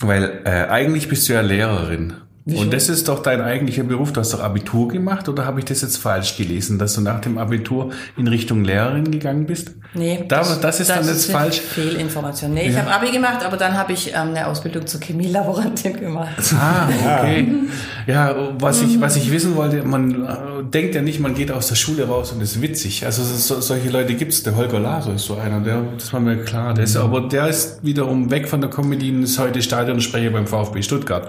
weil 0.00 0.42
äh, 0.44 0.66
eigentlich 0.68 1.08
bist 1.08 1.28
du 1.28 1.34
ja 1.34 1.40
Lehrerin. 1.40 2.14
Und 2.48 2.72
das 2.72 2.88
ist 2.88 3.08
doch 3.08 3.24
dein 3.24 3.40
eigentlicher 3.40 3.82
Beruf. 3.82 4.12
Du 4.12 4.20
hast 4.20 4.32
doch 4.32 4.38
Abitur 4.40 4.86
gemacht 4.86 5.28
oder 5.28 5.44
habe 5.46 5.58
ich 5.58 5.64
das 5.64 5.82
jetzt 5.82 5.96
falsch 5.96 6.36
gelesen, 6.36 6.78
dass 6.78 6.94
du 6.94 7.00
nach 7.00 7.20
dem 7.20 7.38
Abitur 7.38 7.90
in 8.16 8.28
Richtung 8.28 8.62
Lehrerin 8.62 9.10
gegangen 9.10 9.46
bist? 9.46 9.72
Nee, 9.94 10.24
Da, 10.28 10.44
das 10.62 10.78
ist 10.78 10.90
dann 10.90 11.04
jetzt 11.04 11.28
falsch. 11.32 11.58
Fehlinformation. 11.60 12.54
Nee, 12.54 12.68
ich 12.68 12.74
Ja. 12.74 12.82
habe 12.84 12.92
Abi 12.94 13.10
gemacht, 13.10 13.44
aber 13.44 13.56
dann 13.56 13.76
habe 13.76 13.92
ich 13.94 14.10
ähm, 14.10 14.28
eine 14.28 14.46
Ausbildung 14.46 14.86
zur 14.86 15.00
Chemielaborantin 15.00 15.98
gemacht. 15.98 16.36
Ah, 16.54 16.88
okay. 17.20 17.48
Ja, 18.06 18.36
was 18.60 18.82
ich, 18.82 19.00
was 19.00 19.16
ich 19.16 19.32
wissen 19.32 19.56
wollte, 19.56 19.82
man 19.82 20.24
äh, 20.24 20.28
denkt 20.72 20.94
ja 20.94 21.02
nicht, 21.02 21.18
man 21.18 21.34
geht 21.34 21.50
aus 21.50 21.66
der 21.66 21.74
Schule 21.74 22.06
raus 22.06 22.30
und 22.30 22.40
ist 22.40 22.62
witzig. 22.62 23.04
Also 23.04 23.24
so, 23.24 23.60
solche 23.60 23.90
Leute 23.90 24.14
gibt's. 24.14 24.44
Der 24.44 24.54
Holger 24.54 24.78
Laser 24.78 25.14
ist 25.14 25.24
so 25.24 25.34
einer, 25.36 25.58
der, 25.58 25.82
das 25.98 26.12
war 26.12 26.20
mir 26.20 26.36
klar. 26.44 26.72
Der 26.74 26.84
ist, 26.84 26.96
aber 26.96 27.22
der 27.22 27.48
ist 27.48 27.80
wiederum 27.84 28.30
weg 28.30 28.46
von 28.48 28.60
der 28.60 28.70
Comedy 28.70 29.10
und 29.10 29.24
ist 29.24 29.40
heute 29.40 29.60
Stadionsprecher 29.60 30.30
beim 30.30 30.46
VfB 30.46 30.82
Stuttgart. 30.82 31.28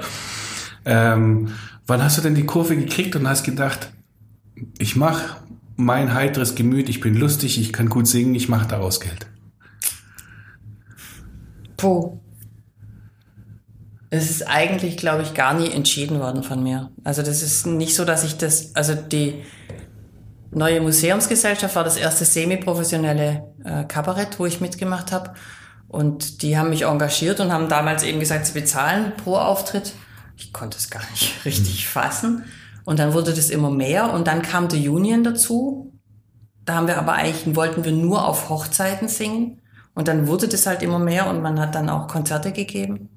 Ähm, 0.90 1.50
wann 1.86 2.02
hast 2.02 2.18
du 2.18 2.22
denn 2.22 2.34
die 2.34 2.46
Kurve 2.46 2.78
gekriegt 2.78 3.16
und 3.18 3.28
hast 3.28 3.44
gedacht, 3.44 3.92
ich 4.80 4.96
mache 4.96 5.36
mein 5.76 6.14
heiteres 6.14 6.56
Gemüt, 6.56 6.88
ich 6.88 7.02
bin 7.02 7.14
lustig, 7.14 7.60
ich 7.60 7.74
kann 7.74 7.90
gut 7.90 8.08
singen, 8.08 8.34
ich 8.36 8.48
mache 8.48 8.68
daraus 8.68 9.02
Geld. 9.02 9.28
Puh. 11.76 12.20
Es 14.10 14.32
ist 14.32 14.48
eigentlich, 14.48 14.96
glaube 14.96 15.24
ich, 15.24 15.34
gar 15.34 15.54
nie 15.54 15.70
entschieden 15.70 16.22
worden 16.22 16.42
von 16.42 16.64
mir. 16.64 16.90
Also 17.04 17.22
das 17.22 17.44
ist 17.44 17.68
nicht 17.68 17.94
so, 17.94 18.06
dass 18.06 18.24
ich 18.24 18.38
das, 18.38 18.74
also 18.74 18.96
die 18.96 19.44
neue 20.52 20.80
Museumsgesellschaft 20.80 21.76
war 21.76 21.84
das 21.84 21.98
erste 21.98 22.24
semi-professionelle 22.24 23.44
äh, 23.66 23.84
Kabarett, 23.84 24.40
wo 24.40 24.46
ich 24.46 24.62
mitgemacht 24.62 25.12
habe. 25.12 25.34
Und 25.90 26.42
die 26.42 26.58
haben 26.58 26.70
mich 26.70 26.84
engagiert 26.84 27.42
und 27.42 27.52
haben 27.52 27.68
damals 27.68 28.04
eben 28.04 28.22
gesagt, 28.22 28.46
sie 28.46 28.54
bezahlen 28.54 29.12
pro 29.18 29.36
Auftritt. 29.36 29.92
Ich 30.38 30.54
konnte 30.54 30.78
es 30.78 30.90
gar 30.90 31.02
nicht 31.12 31.34
richtig 31.46 31.88
fassen. 31.88 32.46
Und 32.86 33.00
dann 33.00 33.14
wurde 33.14 33.34
das 33.34 33.50
immer 33.50 33.70
mehr 33.70 34.14
und 34.14 34.28
dann 34.28 34.42
kam 34.42 34.70
The 34.70 34.88
Union 34.88 35.24
dazu. 35.24 35.94
Da 36.64 36.76
haben 36.76 36.88
wir 36.88 36.98
aber 36.98 37.14
eigentlich, 37.14 37.56
wollten 37.56 37.84
wir 37.84 37.92
nur 37.92 38.26
auf 38.26 38.50
Hochzeiten 38.50 39.10
singen. 39.10 39.62
Und 39.94 40.08
dann 40.08 40.28
wurde 40.28 40.48
das 40.48 40.68
halt 40.68 40.84
immer 40.84 41.00
mehr 41.00 41.28
und 41.28 41.42
man 41.42 41.60
hat 41.60 41.76
dann 41.76 41.90
auch 41.90 42.08
Konzerte 42.08 42.52
gegeben. 42.52 43.10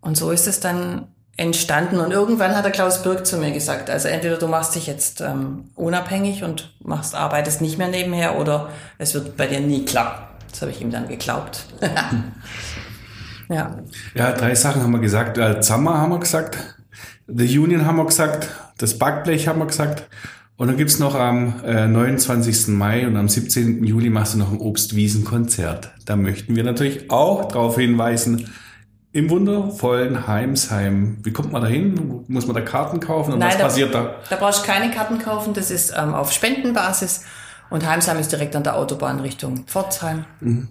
Und 0.00 0.16
so 0.16 0.30
ist 0.30 0.46
es 0.46 0.58
dann 0.58 1.08
entstanden. 1.36 2.00
Und 2.00 2.12
irgendwann 2.12 2.56
hat 2.56 2.64
der 2.64 2.72
Klaus 2.72 3.02
Birk 3.02 3.26
zu 3.26 3.36
mir 3.36 3.52
gesagt, 3.52 3.90
also 3.90 4.08
entweder 4.08 4.38
du 4.38 4.48
machst 4.48 4.74
dich 4.74 4.86
jetzt 4.86 5.20
ähm, 5.20 5.70
unabhängig 5.74 6.44
und 6.44 6.74
machst, 6.80 7.14
arbeitest 7.14 7.60
nicht 7.60 7.76
mehr 7.76 7.88
nebenher 7.88 8.38
oder 8.38 8.70
es 8.98 9.12
wird 9.12 9.36
bei 9.36 9.46
dir 9.46 9.60
nie 9.60 9.84
klappen. 9.84 10.24
Das 10.50 10.62
habe 10.62 10.72
ich 10.72 10.80
ihm 10.80 10.90
dann 10.90 11.08
geglaubt. 11.08 11.66
ja. 13.48 13.78
Ja, 14.14 14.32
drei 14.32 14.54
Sachen 14.54 14.82
haben 14.82 14.92
wir 14.92 15.00
gesagt. 15.00 15.38
Äh, 15.38 15.60
Zammer 15.60 15.98
haben 15.98 16.10
wir 16.10 16.20
gesagt, 16.20 16.58
The 17.26 17.58
Union 17.58 17.86
haben 17.86 17.96
wir 17.96 18.06
gesagt, 18.06 18.48
das 18.78 18.98
Backblech 18.98 19.48
haben 19.48 19.58
wir 19.58 19.66
gesagt. 19.66 20.08
Und 20.56 20.68
dann 20.68 20.76
gibt's 20.76 20.98
noch 20.98 21.14
am 21.14 21.62
äh, 21.64 21.86
29. 21.86 22.68
Mai 22.68 23.06
und 23.06 23.16
am 23.16 23.28
17. 23.28 23.84
Juli 23.84 24.08
machst 24.08 24.34
du 24.34 24.38
noch 24.38 24.52
ein 24.52 24.58
Obstwiesenkonzert. 24.58 25.90
Da 26.06 26.16
möchten 26.16 26.56
wir 26.56 26.64
natürlich 26.64 27.10
auch 27.10 27.46
darauf 27.48 27.76
hinweisen, 27.76 28.50
im 29.12 29.30
wundervollen 29.30 30.26
Heimsheim. 30.26 31.18
Wie 31.22 31.32
kommt 31.32 31.52
man 31.52 31.62
da 31.62 31.68
hin? 31.68 32.24
Muss 32.28 32.46
man 32.46 32.54
da 32.54 32.62
Karten 32.62 33.00
kaufen? 33.00 33.34
Und 33.34 33.40
was 33.40 33.56
da, 33.56 33.64
passiert 33.64 33.94
da? 33.94 34.16
Da 34.28 34.36
brauchst 34.36 34.62
du 34.62 34.66
keine 34.66 34.90
Karten 34.90 35.18
kaufen. 35.18 35.54
Das 35.54 35.70
ist 35.70 35.94
ähm, 35.96 36.14
auf 36.14 36.32
Spendenbasis. 36.32 37.24
Und 37.70 37.86
Heimsheim 37.86 38.18
ist 38.18 38.30
direkt 38.30 38.54
an 38.56 38.62
der 38.62 38.76
Autobahn 38.76 39.20
Richtung 39.20 39.64
Pforzheim. 39.66 40.24
Mhm. 40.40 40.68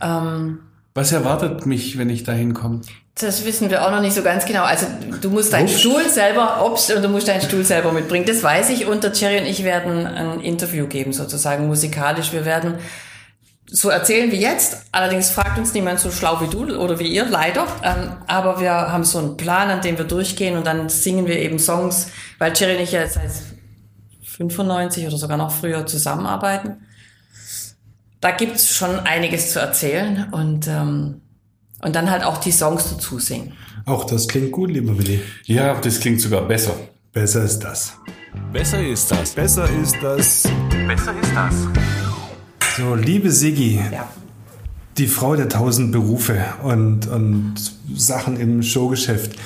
Ähm, 0.00 0.58
Was 0.96 1.12
erwartet 1.12 1.66
mich, 1.66 1.98
wenn 1.98 2.10
ich 2.10 2.24
da 2.24 2.32
hinkomme? 2.32 2.80
das 3.18 3.46
wissen 3.46 3.70
wir 3.70 3.86
auch 3.86 3.90
noch 3.90 4.02
nicht 4.02 4.14
so 4.14 4.22
ganz 4.22 4.44
genau. 4.44 4.64
Also 4.64 4.86
du 5.22 5.30
musst 5.30 5.52
deinen 5.52 5.68
Stuhl 5.68 6.06
selber, 6.08 6.62
Obst, 6.62 6.94
und 6.94 7.02
du 7.02 7.08
musst 7.08 7.28
deinen 7.28 7.40
Stuhl 7.40 7.64
selber 7.64 7.90
mitbringen. 7.92 8.26
Das 8.26 8.42
weiß 8.42 8.68
ich. 8.70 8.86
Und 8.86 9.04
der 9.04 9.12
Jerry 9.12 9.38
und 9.38 9.46
ich 9.46 9.64
werden 9.64 10.06
ein 10.06 10.40
Interview 10.40 10.86
geben, 10.86 11.14
sozusagen 11.14 11.66
musikalisch. 11.66 12.32
Wir 12.34 12.44
werden 12.44 12.74
so 13.66 13.88
erzählen 13.88 14.30
wie 14.30 14.36
jetzt. 14.36 14.84
Allerdings 14.92 15.30
fragt 15.30 15.58
uns 15.58 15.72
niemand 15.72 15.98
so 15.98 16.10
schlau 16.10 16.42
wie 16.42 16.48
du 16.48 16.76
oder 16.76 16.98
wie 16.98 17.08
ihr, 17.08 17.24
leider. 17.24 17.66
Ähm, 17.82 18.12
aber 18.26 18.60
wir 18.60 18.72
haben 18.72 19.04
so 19.04 19.18
einen 19.18 19.38
Plan, 19.38 19.70
an 19.70 19.80
dem 19.80 19.96
wir 19.96 20.04
durchgehen 20.04 20.56
und 20.58 20.66
dann 20.66 20.90
singen 20.90 21.26
wir 21.26 21.38
eben 21.38 21.58
Songs, 21.58 22.08
weil 22.38 22.52
Jerry 22.54 22.76
und 22.76 22.82
ich 22.82 22.92
ja 22.92 23.06
seit 23.06 23.30
95 24.24 25.06
oder 25.06 25.16
sogar 25.16 25.38
noch 25.38 25.52
früher 25.52 25.86
zusammenarbeiten. 25.86 26.85
Da 28.26 28.32
gibt's 28.32 28.74
schon 28.74 28.98
einiges 28.98 29.52
zu 29.52 29.60
erzählen 29.60 30.26
und, 30.32 30.66
ähm, 30.66 31.20
und 31.80 31.94
dann 31.94 32.10
halt 32.10 32.24
auch 32.24 32.38
die 32.38 32.50
Songs 32.50 32.90
dazu 32.90 33.20
singen. 33.20 33.52
Auch 33.84 34.02
das 34.02 34.26
klingt 34.26 34.50
gut, 34.50 34.68
lieber 34.72 34.98
Willi. 34.98 35.20
Ja, 35.44 35.74
das 35.80 36.00
klingt 36.00 36.20
sogar 36.20 36.42
besser. 36.42 36.74
Besser 37.12 37.44
ist 37.44 37.60
das. 37.60 37.92
Besser 38.52 38.84
ist 38.84 39.12
das. 39.12 39.30
Besser 39.30 39.70
ist 39.80 39.94
das. 40.02 40.42
Besser 40.88 41.14
ist 41.22 41.32
das. 41.36 41.54
So, 42.76 42.96
liebe 42.96 43.30
Siggi, 43.30 43.76
Ja. 43.92 44.08
die 44.98 45.06
Frau 45.06 45.36
der 45.36 45.48
tausend 45.48 45.92
Berufe 45.92 46.46
und, 46.64 47.06
und 47.06 47.54
Sachen 47.94 48.40
im 48.40 48.60
Showgeschäft. 48.64 49.36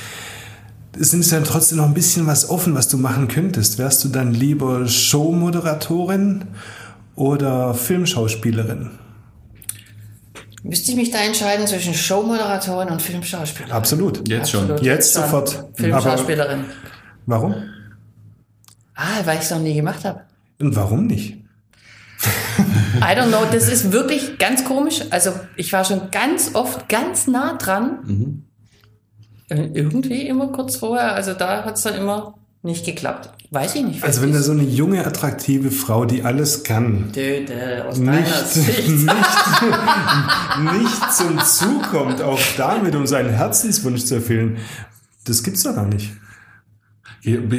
Es 0.99 1.13
ist 1.13 1.33
ja 1.33 1.41
trotzdem 1.43 1.77
noch 1.77 1.85
ein 1.85 1.93
bisschen 1.93 2.27
was 2.27 2.49
offen, 2.49 2.75
was 2.75 2.89
du 2.89 2.97
machen 2.97 3.29
könntest. 3.29 3.77
Wärst 3.77 4.03
du 4.05 4.09
dann 4.09 4.33
lieber 4.33 4.89
Showmoderatorin 4.89 6.47
oder 7.17 7.75
Filmschauspielerin? 7.75 8.91
Müsste 10.63 10.91
ich 10.91 10.97
mich 10.97 11.11
da 11.11 11.19
entscheiden 11.19 11.67
zwischen 11.67 11.95
Showmoderatorin 11.95 12.89
und 12.91 13.01
Filmschauspielerin? 13.01 13.73
Absolut. 13.73 14.29
Jetzt 14.29 14.51
schon. 14.51 14.63
Absolut. 14.63 14.83
Jetzt 14.83 15.15
Schon. 15.15 15.23
sofort. 15.23 15.65
Filmschauspielerin. 15.75 16.65
Warum? 17.27 17.55
Ah, 18.95 19.21
weil 19.25 19.37
ich 19.39 19.45
es 19.45 19.51
noch 19.51 19.61
nie 19.61 19.75
gemacht 19.75 20.05
habe. 20.05 20.21
Und 20.61 20.77
warum 20.77 21.07
nicht? 21.07 21.39
I 22.97 23.15
don't 23.17 23.29
know, 23.29 23.47
das 23.51 23.69
ist 23.69 23.93
wirklich 23.93 24.37
ganz 24.39 24.65
komisch. 24.65 25.01
Also 25.09 25.33
ich 25.57 25.73
war 25.73 25.85
schon 25.85 26.11
ganz 26.11 26.55
oft 26.55 26.89
ganz 26.91 27.27
nah 27.27 27.55
dran. 27.57 28.45
Äh, 29.49 29.71
Irgendwie 29.73 30.27
immer 30.27 30.49
kurz 30.49 30.77
vorher. 30.77 31.15
Also 31.15 31.33
da 31.33 31.65
hat 31.65 31.77
es 31.77 31.83
dann 31.83 31.95
immer 31.95 32.35
nicht 32.63 32.85
geklappt. 32.85 33.31
Weiß 33.53 33.75
ich 33.75 33.83
nicht. 33.83 34.05
Also 34.05 34.23
wenn 34.23 34.33
da 34.33 34.41
so 34.43 34.53
eine 34.53 34.63
junge, 34.63 35.05
attraktive 35.07 35.71
Frau, 35.71 36.05
die 36.05 36.23
alles 36.23 36.63
kann, 36.63 37.11
Döde, 37.13 37.85
aus 37.89 37.97
nicht, 37.99 38.29
Sicht. 38.49 38.89
nicht, 38.89 39.09
nicht 40.73 41.13
zum 41.17 41.39
Zug 41.45 41.83
kommt, 41.91 42.23
auch 42.23 42.39
damit, 42.57 42.95
um 42.95 43.07
seinen 43.07 43.31
Herzenswunsch 43.31 44.05
zu 44.05 44.17
erfüllen, 44.17 44.59
das 45.25 45.43
gibt's 45.43 45.63
doch 45.65 45.75
gar 45.75 45.87
nicht. 45.87 46.11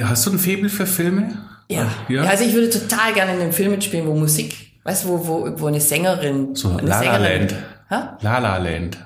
Hast 0.04 0.26
du 0.26 0.32
ein 0.32 0.40
Faible 0.40 0.70
für 0.70 0.86
Filme? 0.86 1.38
Ja. 1.70 1.88
Ja? 2.10 2.24
ja. 2.24 2.30
Also 2.30 2.44
ich 2.44 2.54
würde 2.54 2.70
total 2.70 3.14
gerne 3.14 3.34
in 3.36 3.42
einem 3.42 3.52
Film 3.54 3.72
mitspielen, 3.72 4.08
wo 4.08 4.16
Musik, 4.16 4.56
weißt 4.84 5.04
du, 5.06 5.10
wo, 5.10 5.28
wo, 5.28 5.60
wo 5.62 5.68
eine 5.68 5.82
Sängerin. 5.82 6.56
So 6.56 6.70
eine 6.70 6.82
La 6.88 7.02
La 7.02 7.18
Sängerin- 7.18 7.38
Land. 7.40 7.56
Hä? 7.90 7.96
La 8.22 8.38
La 8.40 8.58
Land. 8.58 8.98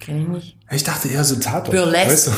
Kenn 0.00 0.22
ich 0.22 0.28
nicht. 0.28 0.56
Ich 0.70 0.84
dachte 0.84 1.08
eher 1.08 1.24
so 1.24 1.36
Tatort. 1.36 1.70
Burlesque. 1.76 2.08
Weißt 2.10 2.26
du? 2.28 2.32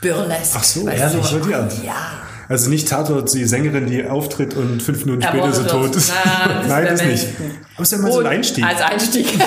Burlesque. 0.00 0.56
Ach 0.56 0.64
so, 0.64 0.86
du? 0.86 1.22
so 1.22 1.38
die 1.40 1.54
Art. 1.54 1.84
Ja. 1.84 2.20
Also 2.48 2.68
nicht 2.68 2.88
Tatort, 2.88 3.32
die 3.32 3.44
Sängerin, 3.44 3.86
die 3.86 4.04
auftritt 4.04 4.54
und 4.54 4.82
fünf 4.82 5.04
Minuten 5.04 5.22
später 5.22 5.44
Ermordet 5.44 5.70
tot 5.70 5.94
ist. 5.94 6.12
Nein, 6.44 6.68
wär 6.68 6.90
das 6.90 7.04
nicht. 7.04 7.28
Aber 7.74 7.82
es 7.82 7.92
ist 7.92 7.92
ja 7.92 7.98
mal 7.98 8.12
so 8.12 8.18
ein 8.20 8.26
Einstieg. 8.26 8.64
Als 8.64 8.80
Einstieg. 8.80 9.26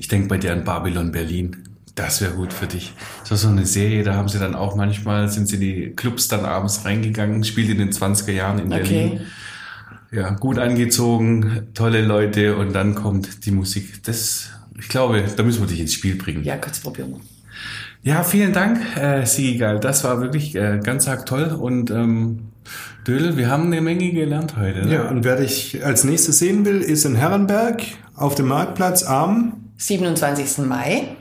Ich 0.00 0.10
denke 0.10 0.28
bei 0.28 0.38
dir 0.38 0.54
an 0.54 0.64
Babylon 0.64 1.12
Berlin. 1.12 1.64
Das 1.94 2.22
wäre 2.22 2.32
gut 2.32 2.54
für 2.54 2.66
dich. 2.66 2.94
Das 3.20 3.32
war 3.32 3.36
so 3.36 3.48
eine 3.48 3.66
Serie, 3.66 4.04
da 4.04 4.14
haben 4.14 4.28
sie 4.28 4.38
dann 4.38 4.54
auch 4.54 4.74
manchmal, 4.74 5.28
sind 5.28 5.48
sie 5.48 5.56
in 5.56 5.60
die 5.60 5.90
Clubs 5.94 6.28
dann 6.28 6.46
abends 6.46 6.86
reingegangen, 6.86 7.44
spielt 7.44 7.68
in 7.68 7.76
den 7.76 7.90
20er 7.90 8.32
Jahren 8.32 8.58
in 8.58 8.70
Berlin. 8.70 9.12
Okay. 9.12 9.20
Ja, 10.12 10.30
gut 10.30 10.56
angezogen, 10.56 11.68
tolle 11.74 12.00
Leute 12.00 12.56
und 12.56 12.72
dann 12.72 12.94
kommt 12.94 13.44
die 13.44 13.50
Musik. 13.50 14.02
Das, 14.04 14.48
ich 14.78 14.88
glaube, 14.88 15.24
da 15.36 15.42
müssen 15.42 15.60
wir 15.60 15.66
dich 15.66 15.80
ins 15.80 15.92
Spiel 15.92 16.16
bringen. 16.16 16.42
Ja, 16.42 16.56
kurz 16.56 16.80
probieren. 16.80 17.20
Ja, 18.02 18.22
vielen 18.22 18.52
Dank, 18.52 18.80
äh, 18.96 19.24
Siegal. 19.26 19.80
Das 19.80 20.04
war 20.04 20.20
wirklich 20.20 20.54
äh, 20.54 20.80
ganz 20.82 21.08
arg 21.08 21.26
toll. 21.26 21.56
Und 21.58 21.90
ähm, 21.90 22.52
Dödel, 23.06 23.36
wir 23.36 23.48
haben 23.48 23.66
eine 23.66 23.80
Menge 23.80 24.12
gelernt 24.12 24.56
heute. 24.56 24.86
Ne? 24.86 24.94
Ja, 24.94 25.08
und 25.08 25.24
wer 25.24 25.36
dich 25.36 25.84
als 25.84 26.04
nächstes 26.04 26.38
sehen 26.38 26.64
will, 26.64 26.80
ist 26.80 27.04
in 27.04 27.16
Herrenberg 27.16 27.82
auf 28.14 28.34
dem 28.34 28.48
Marktplatz 28.48 29.02
am 29.02 29.70
27. 29.78 30.66
Mai 30.66 31.16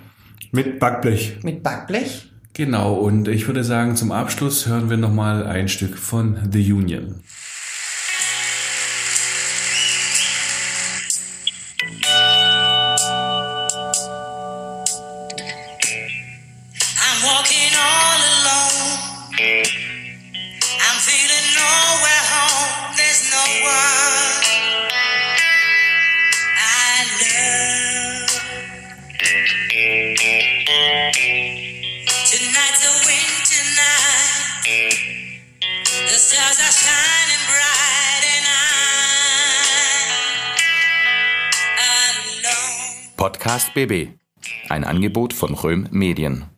mit 0.52 0.80
Backblech. 0.80 1.40
mit 1.44 1.64
Backblech. 1.64 2.32
Genau, 2.54 2.96
und 2.96 3.28
ich 3.28 3.46
würde 3.48 3.64
sagen, 3.64 3.96
zum 3.96 4.12
Abschluss 4.12 4.68
hören 4.68 4.90
wir 4.90 4.98
nochmal 4.98 5.46
ein 5.46 5.68
Stück 5.68 5.98
von 5.98 6.38
The 6.52 6.74
Union. 6.74 7.22
Podcast. 43.48 43.72
Ein 44.68 44.84
Angebot 44.84 45.32
von 45.32 45.54
Röhm 45.54 45.88
Medien. 45.92 46.57